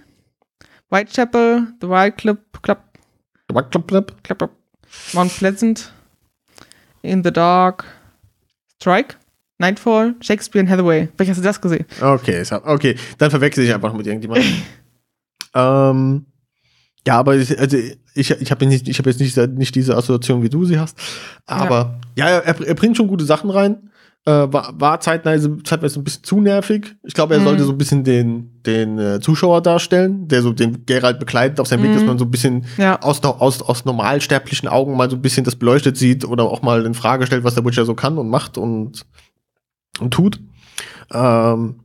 Whitechapel, 0.95 1.67
The 1.81 1.89
Wild 1.89 2.17
Club, 2.17 2.39
Club, 2.63 2.79
klapp, 3.49 3.71
klapp. 3.71 3.89
Club, 3.89 4.13
Club, 4.23 4.51
Mount 5.13 5.37
Pleasant, 5.37 5.93
In 7.03 7.25
the 7.25 7.33
Dark, 7.33 7.85
Strike, 8.81 9.17
Nightfall, 9.59 10.15
Shakespeare 10.21 10.63
und 10.63 10.71
Hathaway. 10.71 11.09
Vielleicht 11.17 11.31
hast 11.31 11.39
du 11.39 11.43
das 11.43 11.61
gesehen. 11.61 11.85
Okay, 12.01 12.45
okay, 12.65 12.97
dann 13.19 13.31
verwechsel 13.31 13.65
ich 13.65 13.75
einfach 13.75 13.93
mit 13.93 14.07
irgendjemandem. 14.07 14.63
ähm, 15.55 16.27
Ja, 17.07 17.19
aber 17.19 17.37
ich, 17.37 17.59
also 17.59 17.77
ich, 17.77 18.31
ich 18.31 18.51
habe 18.51 18.65
hab 18.67 19.07
jetzt 19.07 19.21
nicht, 19.21 19.37
nicht 19.37 19.75
diese 19.75 19.97
Assoziation, 19.97 20.43
wie 20.45 20.49
du 20.49 20.65
sie 20.65 20.79
hast. 20.79 20.97
Aber 21.45 22.01
ja, 22.17 22.31
ja 22.31 22.39
er, 22.39 22.61
er 22.67 22.75
bringt 22.75 22.97
schon 22.97 23.09
gute 23.09 23.25
Sachen 23.25 23.51
rein. 23.51 23.91
Äh, 24.27 24.31
war, 24.51 24.73
war 24.81 25.01
zeitweise, 25.01 25.59
zeitweise 25.65 26.01
ein 26.01 26.05
bisschen 26.05 26.25
zu 26.25 26.41
nervig. 26.41 26.97
Ich 27.03 27.13
glaube, 27.13 27.35
er 27.35 27.41
Mhm. 27.41 27.45
sollte 27.45 27.65
so 27.65 27.73
ein 27.73 27.77
bisschen 27.79 28.05
den, 28.05 28.63
den 28.65 28.99
äh, 28.99 29.21
Zuschauer 29.21 29.61
darstellen, 29.61 30.29
der 30.29 30.41
so 30.41 30.53
den 30.55 30.87
Geralt 30.87 31.19
begleitet 31.19 31.61
auf 31.61 31.67
seinem 31.69 31.83
Weg, 31.83 31.91
Mhm. 31.91 31.95
dass 31.95 32.05
man 32.05 32.19
so 32.19 32.25
ein 32.25 32.31
bisschen 32.31 32.65
Ja. 32.79 33.01
aus, 33.03 33.23
aus, 33.23 33.61
aus 33.61 33.85
normalsterblichen 33.85 34.67
Augen 34.67 34.97
mal 34.97 35.11
so 35.11 35.17
ein 35.17 35.21
bisschen 35.23 35.45
das 35.45 35.57
beleuchtet 35.57 35.99
sieht 35.99 36.25
oder 36.25 36.45
auch 36.45 36.63
mal 36.63 36.87
in 36.87 36.95
Frage 36.95 37.27
stellt, 37.27 37.45
was 37.45 37.55
der 37.55 37.67
Witcher 37.67 37.85
so 37.85 37.95
kann 37.95 38.17
und 38.17 38.31
macht 38.31 38.57
und, 38.57 39.05
und 40.01 40.15
tut. 40.15 40.41
Ähm, 41.13 41.81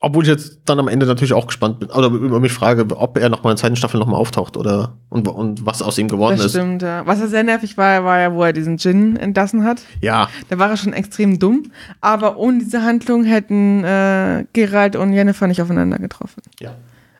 obwohl 0.00 0.22
ich 0.24 0.28
jetzt 0.28 0.60
dann 0.66 0.78
am 0.78 0.88
Ende 0.88 1.06
natürlich 1.06 1.32
auch 1.32 1.46
gespannt 1.46 1.80
bin, 1.80 1.90
oder 1.90 2.08
über 2.08 2.38
mich 2.38 2.52
frage, 2.52 2.86
ob 2.96 3.16
er 3.18 3.28
noch 3.28 3.42
mal 3.42 3.50
in 3.50 3.56
der 3.56 3.60
zweiten 3.62 3.76
Staffel 3.76 3.98
noch 3.98 4.06
mal 4.06 4.16
auftaucht 4.16 4.56
oder 4.56 4.92
und, 5.08 5.26
und 5.26 5.64
was 5.64 5.80
aus 5.82 5.96
ihm 5.98 6.08
geworden 6.08 6.36
Das 6.36 6.46
ist. 6.46 6.52
stimmt, 6.52 6.82
ja. 6.82 7.06
Was 7.06 7.18
ja 7.20 7.26
sehr 7.28 7.42
nervig 7.42 7.76
war, 7.78 8.04
war 8.04 8.18
ja, 8.20 8.32
wo 8.34 8.42
er 8.44 8.52
diesen 8.52 8.78
Gin 8.78 9.16
entlassen 9.16 9.64
hat. 9.64 9.80
Ja, 10.02 10.28
Da 10.48 10.58
war 10.58 10.68
er 10.70 10.76
schon 10.76 10.92
extrem 10.92 11.38
dumm. 11.38 11.72
Aber 12.00 12.36
ohne 12.36 12.58
diese 12.58 12.82
Handlung 12.82 13.24
hätten 13.24 13.84
äh, 13.84 14.44
Gerald 14.52 14.96
und 14.96 15.12
Jennifer 15.12 15.46
nicht 15.46 15.62
aufeinander 15.62 15.98
getroffen. 15.98 16.42
ja. 16.60 16.74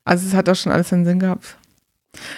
Also 0.05 0.25
es 0.29 0.35
hat 0.35 0.49
auch 0.49 0.55
schon 0.55 0.71
alles 0.71 0.91
seinen 0.91 1.05
Sinn 1.05 1.19
gehabt. 1.19 1.57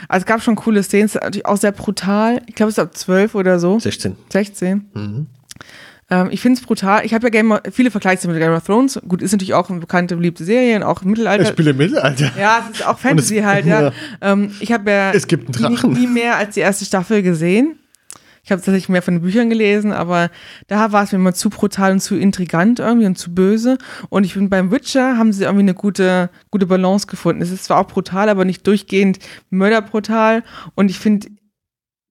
Also 0.09 0.23
es 0.23 0.27
gab 0.27 0.43
schon 0.43 0.57
coole 0.57 0.83
Szenen, 0.83 1.11
natürlich 1.13 1.45
auch 1.45 1.59
sehr 1.59 1.73
brutal. 1.73 2.41
Ich 2.47 2.55
glaube, 2.55 2.71
es 2.71 2.79
ist 2.79 2.83
ab 2.83 2.97
12 2.97 3.35
oder 3.35 3.59
so, 3.59 3.79
16. 3.79 4.17
16. 4.33 4.89
Mhm. 4.95 5.27
Ähm, 6.11 6.29
ich 6.31 6.41
finde 6.41 6.59
es 6.59 6.67
brutal. 6.67 7.05
Ich 7.05 7.13
habe 7.15 7.27
ja 7.27 7.31
Game 7.31 7.53
of, 7.53 7.61
viele 7.71 7.91
Vergleiche 7.91 8.27
mit 8.29 8.39
Game 8.39 8.53
of 8.53 8.65
Thrones. 8.65 8.99
Gut, 9.07 9.21
ist 9.23 9.33
natürlich 9.33 9.55
auch 9.55 9.69
eine 9.69 9.81
bekannte, 9.81 10.17
beliebte 10.17 10.45
Serie 10.45 10.77
und 10.77 10.83
auch 10.83 11.03
im 11.03 11.09
Ich 11.09 11.11
Mittelalter. 11.19 11.47
spiele 11.47 11.71
im 11.71 11.77
Mittelalter. 11.77 12.31
Ja, 12.39 12.65
es 12.71 12.79
ist 12.81 12.87
auch 12.87 12.99
Fantasy 12.99 13.39
es- 13.39 13.45
halt, 13.45 13.67
ja. 13.67 13.83
ja. 13.83 13.93
Ähm, 14.23 14.53
ich 14.61 14.73
habe 14.73 14.91
ja 14.91 15.13
Es 15.13 15.27
gibt 15.27 15.55
einen 15.57 15.73
nie, 15.73 15.77
Drachen. 15.77 15.93
nie 15.93 16.07
mehr 16.13 16.37
als 16.37 16.55
die 16.55 16.61
erste 16.61 16.85
Staffel 16.85 17.23
gesehen. 17.23 17.79
Ich 18.45 18.51
habe 18.51 18.63
tatsächlich 18.63 18.89
mehr 18.89 19.03
von 19.03 19.17
den 19.17 19.21
Büchern 19.23 19.51
gelesen, 19.51 19.93
aber 19.93 20.31
da 20.69 20.91
war 20.91 21.05
es 21.05 21.13
mir 21.13 21.19
immer 21.19 21.35
zu 21.35 21.51
brutal 21.51 21.93
und 21.93 22.01
zu 22.01 22.17
intrigant 22.17 22.79
irgendwie 22.79 23.05
und 23.07 23.19
zu 23.19 23.35
böse. 23.35 23.77
Und 24.09 24.25
ich 24.25 24.33
finde, 24.33 24.49
beim 24.49 24.71
Witcher 24.71 25.19
haben 25.19 25.35
sie 25.35 25.43
irgendwie 25.45 25.65
eine 25.65 25.75
gute, 25.75 26.31
gute 26.51 26.65
Balance 26.65 27.07
gefunden. 27.09 27.43
Es 27.43 27.51
ist 27.51 27.65
zwar 27.65 27.77
auch 27.79 27.87
brutal, 27.89 28.31
aber 28.31 28.47
nicht 28.47 28.67
durchgehend 28.67 29.19
mörderbrutal. 29.51 30.43
Und 30.75 30.91
ich 30.91 30.99
finde, 30.99 31.29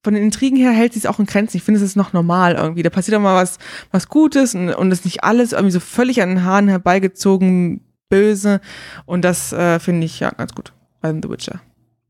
von 0.04 0.14
den 0.14 0.24
Intrigen 0.24 0.58
her 0.58 0.72
hält 0.72 0.94
sie 0.94 1.00
es 1.00 1.06
auch 1.06 1.20
in 1.20 1.26
Grenzen. 1.26 1.58
Ich 1.58 1.64
finde, 1.64 1.80
es 1.80 1.86
ist 1.86 1.96
noch 1.96 2.14
normal 2.14 2.56
irgendwie. 2.56 2.84
Da 2.84 2.90
passiert 2.90 3.18
auch 3.18 3.22
mal 3.22 3.36
was, 3.42 3.58
was 3.92 4.08
Gutes 4.08 4.56
und, 4.56 4.70
und 4.70 4.92
es 4.92 5.00
ist 5.00 5.06
nicht 5.06 5.24
alles 5.24 5.52
irgendwie 5.52 5.72
so 5.72 5.80
völlig 5.80 6.22
an 6.22 6.30
den 6.30 6.44
Haaren 6.44 6.68
herbeigezogen, 6.70 7.82
böse. 8.10 8.62
Und 9.06 9.24
das 9.26 9.52
äh, 9.54 9.80
finde 9.80 10.06
ich 10.06 10.20
ja 10.20 10.30
ganz 10.32 10.54
gut 10.54 10.72
bei 11.02 11.12
The 11.12 11.30
Witcher. 11.30 11.60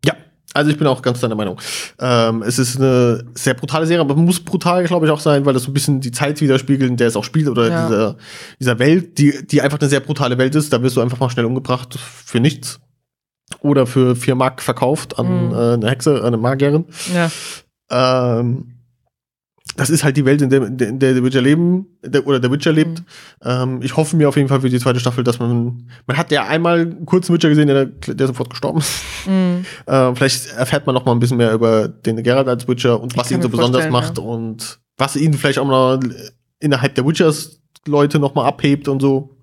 Ja, 0.05 0.13
also 0.53 0.69
ich 0.69 0.77
bin 0.77 0.85
auch 0.85 1.01
ganz 1.01 1.21
deiner 1.21 1.33
Meinung. 1.35 1.59
Ähm, 1.99 2.43
es 2.43 2.59
ist 2.59 2.77
eine 2.77 3.23
sehr 3.33 3.55
brutale 3.55 3.87
Serie, 3.87 4.01
aber 4.01 4.15
muss 4.15 4.39
brutal, 4.41 4.83
glaube 4.85 5.05
ich, 5.07 5.11
auch 5.11 5.19
sein, 5.19 5.45
weil 5.45 5.53
das 5.53 5.63
so 5.63 5.71
ein 5.71 5.73
bisschen 5.73 5.99
die 5.99 6.11
Zeit 6.11 6.39
widerspiegelt, 6.39 6.89
in 6.91 6.97
der 6.97 7.07
es 7.07 7.15
auch 7.15 7.23
spielt, 7.23 7.47
oder 7.47 7.67
Ja. 7.69 7.87
dieser, 7.87 8.17
dieser 8.59 8.79
Welt, 8.79 9.17
die, 9.17 9.45
die 9.47 9.61
einfach 9.61 9.79
eine 9.79 9.89
sehr 9.89 10.01
brutale 10.01 10.37
Welt 10.37 10.53
ist. 10.55 10.71
Da 10.71 10.81
wirst 10.83 10.95
du 10.97 11.01
einfach 11.01 11.19
mal 11.19 11.29
schnell 11.29 11.45
umgebracht 11.45 11.97
für 11.97 12.39
nichts. 12.39 12.79
Oder 13.61 13.87
für 13.87 14.15
vier 14.15 14.35
Mark 14.35 14.61
verkauft 14.61 15.17
an 15.17 15.47
Mhm. 15.47 15.53
äh, 15.53 15.73
eine 15.73 15.89
Hexe, 15.89 16.23
eine 16.23 16.37
Magierin. 16.37 16.85
Ja. 17.15 17.31
Ähm, 17.89 18.77
das 19.77 19.91
ist 19.91 20.03
halt 20.03 20.17
die 20.17 20.25
Welt, 20.25 20.41
in 20.41 20.49
der, 20.49 20.63
in 20.63 20.77
der 20.77 21.13
der 21.13 21.23
Witcher 21.23 21.41
leben, 21.41 21.85
der, 22.03 22.25
oder 22.25 22.39
der 22.39 22.51
Witcher 22.51 22.73
lebt. 22.73 22.99
Mhm. 22.99 23.05
Ähm, 23.43 23.79
ich 23.83 23.95
hoffe 23.95 24.15
mir 24.17 24.27
auf 24.27 24.35
jeden 24.35 24.49
Fall 24.49 24.61
für 24.61 24.69
die 24.69 24.79
zweite 24.79 24.99
Staffel, 24.99 25.23
dass 25.23 25.39
man, 25.39 25.87
man 26.07 26.17
hat 26.17 26.31
ja 26.31 26.47
einmal 26.47 26.79
einen 26.81 27.05
kurzen 27.05 27.33
Witcher 27.33 27.49
gesehen, 27.49 27.67
der, 27.67 27.85
der 27.85 28.27
sofort 28.27 28.49
gestorben 28.49 28.79
ist. 28.79 29.03
Mhm. 29.25 29.65
Äh, 29.85 30.15
vielleicht 30.15 30.51
erfährt 30.53 30.85
man 30.85 30.95
noch 30.95 31.05
mal 31.05 31.13
ein 31.13 31.19
bisschen 31.19 31.37
mehr 31.37 31.53
über 31.53 31.87
den 31.87 32.21
Geralt 32.23 32.47
als 32.47 32.67
Witcher 32.67 32.99
und 32.99 33.15
was 33.15 33.31
ihn 33.31 33.41
so 33.41 33.49
besonders 33.49 33.89
macht 33.89 34.19
und 34.19 34.79
was 34.97 35.15
ihn 35.15 35.33
vielleicht 35.33 35.59
auch 35.59 35.67
noch 35.67 35.99
innerhalb 36.59 36.95
der 36.95 37.05
Witchers 37.05 37.61
Leute 37.85 38.19
noch 38.19 38.35
mal 38.35 38.45
abhebt 38.45 38.87
und 38.87 39.01
so. 39.01 39.37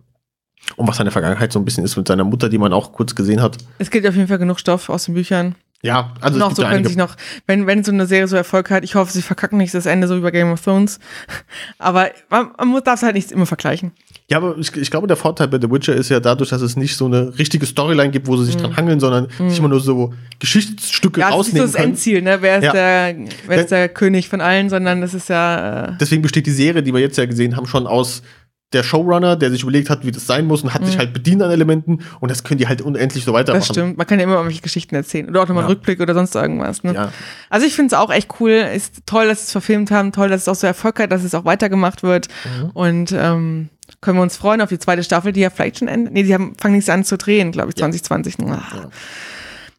Und 0.76 0.88
was 0.88 0.96
seine 0.96 1.11
Vergangenheit 1.11 1.52
so 1.52 1.59
ein 1.59 1.64
bisschen 1.64 1.85
ist 1.85 1.96
mit 1.96 2.09
seiner 2.09 2.24
Mutter, 2.24 2.48
die 2.48 2.59
man 2.59 2.72
auch 2.72 2.92
kurz 2.92 3.14
gesehen 3.14 3.40
hat. 3.40 3.59
Es 3.78 3.90
gibt 3.90 4.07
auf 4.07 4.14
jeden 4.14 4.28
Fall 4.28 4.38
genug 4.38 4.59
Stoff 4.59 4.88
aus 4.88 5.04
den 5.04 5.14
Büchern. 5.14 5.54
Ja, 5.85 6.12
also 6.23 6.38
gibt 6.40 6.57
so 6.57 6.62
können 6.62 6.75
einige 6.75 6.88
sich 6.88 6.97
noch, 6.97 7.14
wenn, 7.47 7.66
wenn 7.66 7.85
so 7.85 7.92
eine 7.92 8.07
Serie 8.07 8.27
so 8.27 8.37
Erfolg 8.37 8.70
hat, 8.70 8.85
ich 8.85 8.94
hoffe, 8.94 9.12
sie 9.12 9.20
verkacken 9.20 9.59
nicht 9.59 9.75
das 9.75 9.85
Ende 9.85 10.09
so 10.09 10.16
wie 10.16 10.20
bei 10.23 10.31
Game 10.31 10.51
of 10.51 10.61
Thrones. 10.62 10.99
Aber 11.79 12.11
man, 12.31 12.49
man 12.57 12.68
muss- 12.68 12.83
darf 12.85 12.97
es 12.97 13.03
halt 13.03 13.14
nicht 13.14 13.31
immer 13.33 13.47
vergleichen. 13.47 13.92
Ja, 14.31 14.38
aber 14.38 14.57
ich, 14.57 14.75
ich 14.75 14.90
glaube, 14.90 15.07
der 15.07 15.18
Vorteil 15.18 15.49
bei 15.49 15.61
The 15.61 15.70
Witcher 15.70 15.94
ist 15.94 16.09
ja 16.09 16.18
dadurch, 16.18 16.49
dass 16.49 16.62
es 16.62 16.77
nicht 16.77 16.97
so 16.97 17.05
eine 17.05 17.38
richtige 17.38 17.66
Storyline 17.66 18.11
gibt, 18.11 18.27
wo 18.27 18.38
sie 18.38 18.47
sich 18.47 18.57
dran 18.57 18.75
hangeln, 18.75 18.99
sondern 18.99 19.29
sich 19.49 19.59
immer 19.59 19.68
nur 19.68 19.81
so 19.81 20.14
Geschichtsstücke 20.38 21.20
Mhm. 21.20 21.27
Ja, 21.31 21.38
es 21.38 21.49
ist 21.49 21.53
nicht 21.53 21.61
so 21.61 21.66
rausnehmen 21.66 21.73
das 21.73 21.75
können. 21.75 21.90
Endziel, 21.90 22.23
ne? 22.23 22.38
Wer 22.40 22.57
ist, 22.59 22.64
Ja. 22.64 22.73
der, 22.73 23.16
wer 23.47 23.59
ist 23.61 23.70
der 23.70 23.88
König 23.90 24.31
von 24.31 24.40
allen, 24.40 24.70
sondern 24.70 25.03
das 25.03 25.12
ist 25.12 25.29
ja. 25.29 25.88
Äh, 25.88 25.92
Deswegen 26.01 26.23
besteht 26.23 26.47
die 26.47 26.53
Serie, 26.53 26.83
die 26.83 26.94
wir 26.94 27.01
jetzt 27.01 27.18
ja 27.18 27.27
gesehen 27.27 27.55
haben, 27.55 27.66
schon 27.66 27.87
aus 27.87 28.23
der 28.72 28.83
Showrunner, 28.83 29.37
der 29.37 29.50
sich 29.53 29.62
überlegt 29.62 29.88
hat, 29.88 30.05
wie 30.05 30.11
das 30.11 30.27
sein 30.27 30.46
muss 30.46 30.62
und 30.62 30.74
hat 30.74 30.85
sich 30.85 30.98
halt 30.98 31.12
bedient 31.12 31.40
an 31.42 31.50
Elementen 31.50 32.00
und 32.18 32.31
das 32.31 32.42
können 32.42 32.59
die 32.59 32.66
halt 32.66 32.83
unendlich 32.83 33.24
so 33.24 33.33
weitermachen. 33.33 33.59
Mhm. 33.59 33.66
das 33.68 33.68
stimmt. 33.68 33.98
Man 33.98 34.07
kann 34.07 34.18
ja 34.18 34.24
immer 34.24 34.35
irgendwelche 34.35 34.62
Geschichten 34.62 34.96
erzählen. 34.96 35.29
Oder 35.29 35.42
auch 35.42 35.48
nochmal 35.48 35.64
einen 35.64 35.70
Ja. 35.70 35.74
Rückblick 35.77 36.00
oder 36.00 36.12
sonst 36.14 36.35
irgendwas. 36.35 36.83
Ne? 36.83 36.92
Ja. 36.94 37.12
Also 37.50 37.66
ich 37.66 37.74
finde 37.74 37.94
es 37.94 38.00
auch 38.00 38.11
echt 38.11 38.29
cool. 38.40 38.50
Ist 38.50 39.07
toll, 39.07 39.29
dass 39.29 39.38
sie 39.40 39.44
es 39.44 39.53
verfilmt 39.53 39.92
haben. 39.92 40.11
Toll, 40.11 40.29
dass 40.29 40.42
es 40.42 40.48
auch 40.48 40.57
so 40.57 40.66
Erfolg 40.66 40.98
hat, 40.98 41.12
dass 41.12 41.22
es 41.22 41.35
auch 41.35 41.44
weitergemacht 41.44 42.03
wird. 42.03 42.27
Mhm. 42.44 42.70
Und 42.70 43.12
ähm, 43.12 43.68
können 44.00 44.18
wir 44.18 44.22
uns 44.22 44.37
freuen 44.37 44.61
auf 44.61 44.70
die 44.70 44.79
zweite 44.79 45.05
Staffel, 45.05 45.33
die 45.33 45.40
ja 45.40 45.50
vielleicht 45.50 45.79
schon 45.79 45.88
endet. 45.88 46.12
Nee, 46.12 46.24
die 46.24 46.35
haben, 46.35 46.57
fangen 46.61 46.74
nichts 46.74 46.90
an 46.90 47.05
zu 47.05 47.16
drehen, 47.16 47.53
glaube 47.53 47.68
ich, 47.68 47.77
2020. 47.77 48.40
Ah. 48.40 48.62
Ja. 48.74 48.88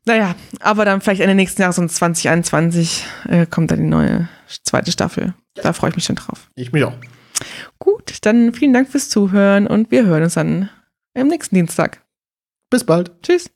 Naja, 0.05 0.35
aber 0.61 0.85
dann 0.85 1.01
vielleicht 1.01 1.21
Ende 1.21 1.35
nächsten 1.35 1.61
Jahres, 1.61 1.77
so 1.77 1.85
2021, 1.85 3.03
äh, 3.27 3.45
kommt 3.45 3.71
dann 3.71 3.79
die 3.79 3.85
neue 3.89 4.29
zweite 4.63 4.91
Staffel. 4.91 5.33
Da 5.55 5.73
freue 5.73 5.89
ich 5.89 5.95
mich 5.95 6.05
schon 6.05 6.15
drauf. 6.15 6.47
Ich 6.55 6.71
mich 6.71 6.83
auch. 6.83 6.93
Gut, 7.79 8.17
dann 8.21 8.53
vielen 8.53 8.73
Dank 8.73 8.89
fürs 8.89 9.09
Zuhören 9.09 9.67
und 9.67 9.91
wir 9.91 10.05
hören 10.05 10.23
uns 10.23 10.35
dann 10.35 10.69
am 11.13 11.27
nächsten 11.27 11.55
Dienstag. 11.55 12.03
Bis 12.69 12.83
bald. 12.83 13.21
Tschüss. 13.21 13.49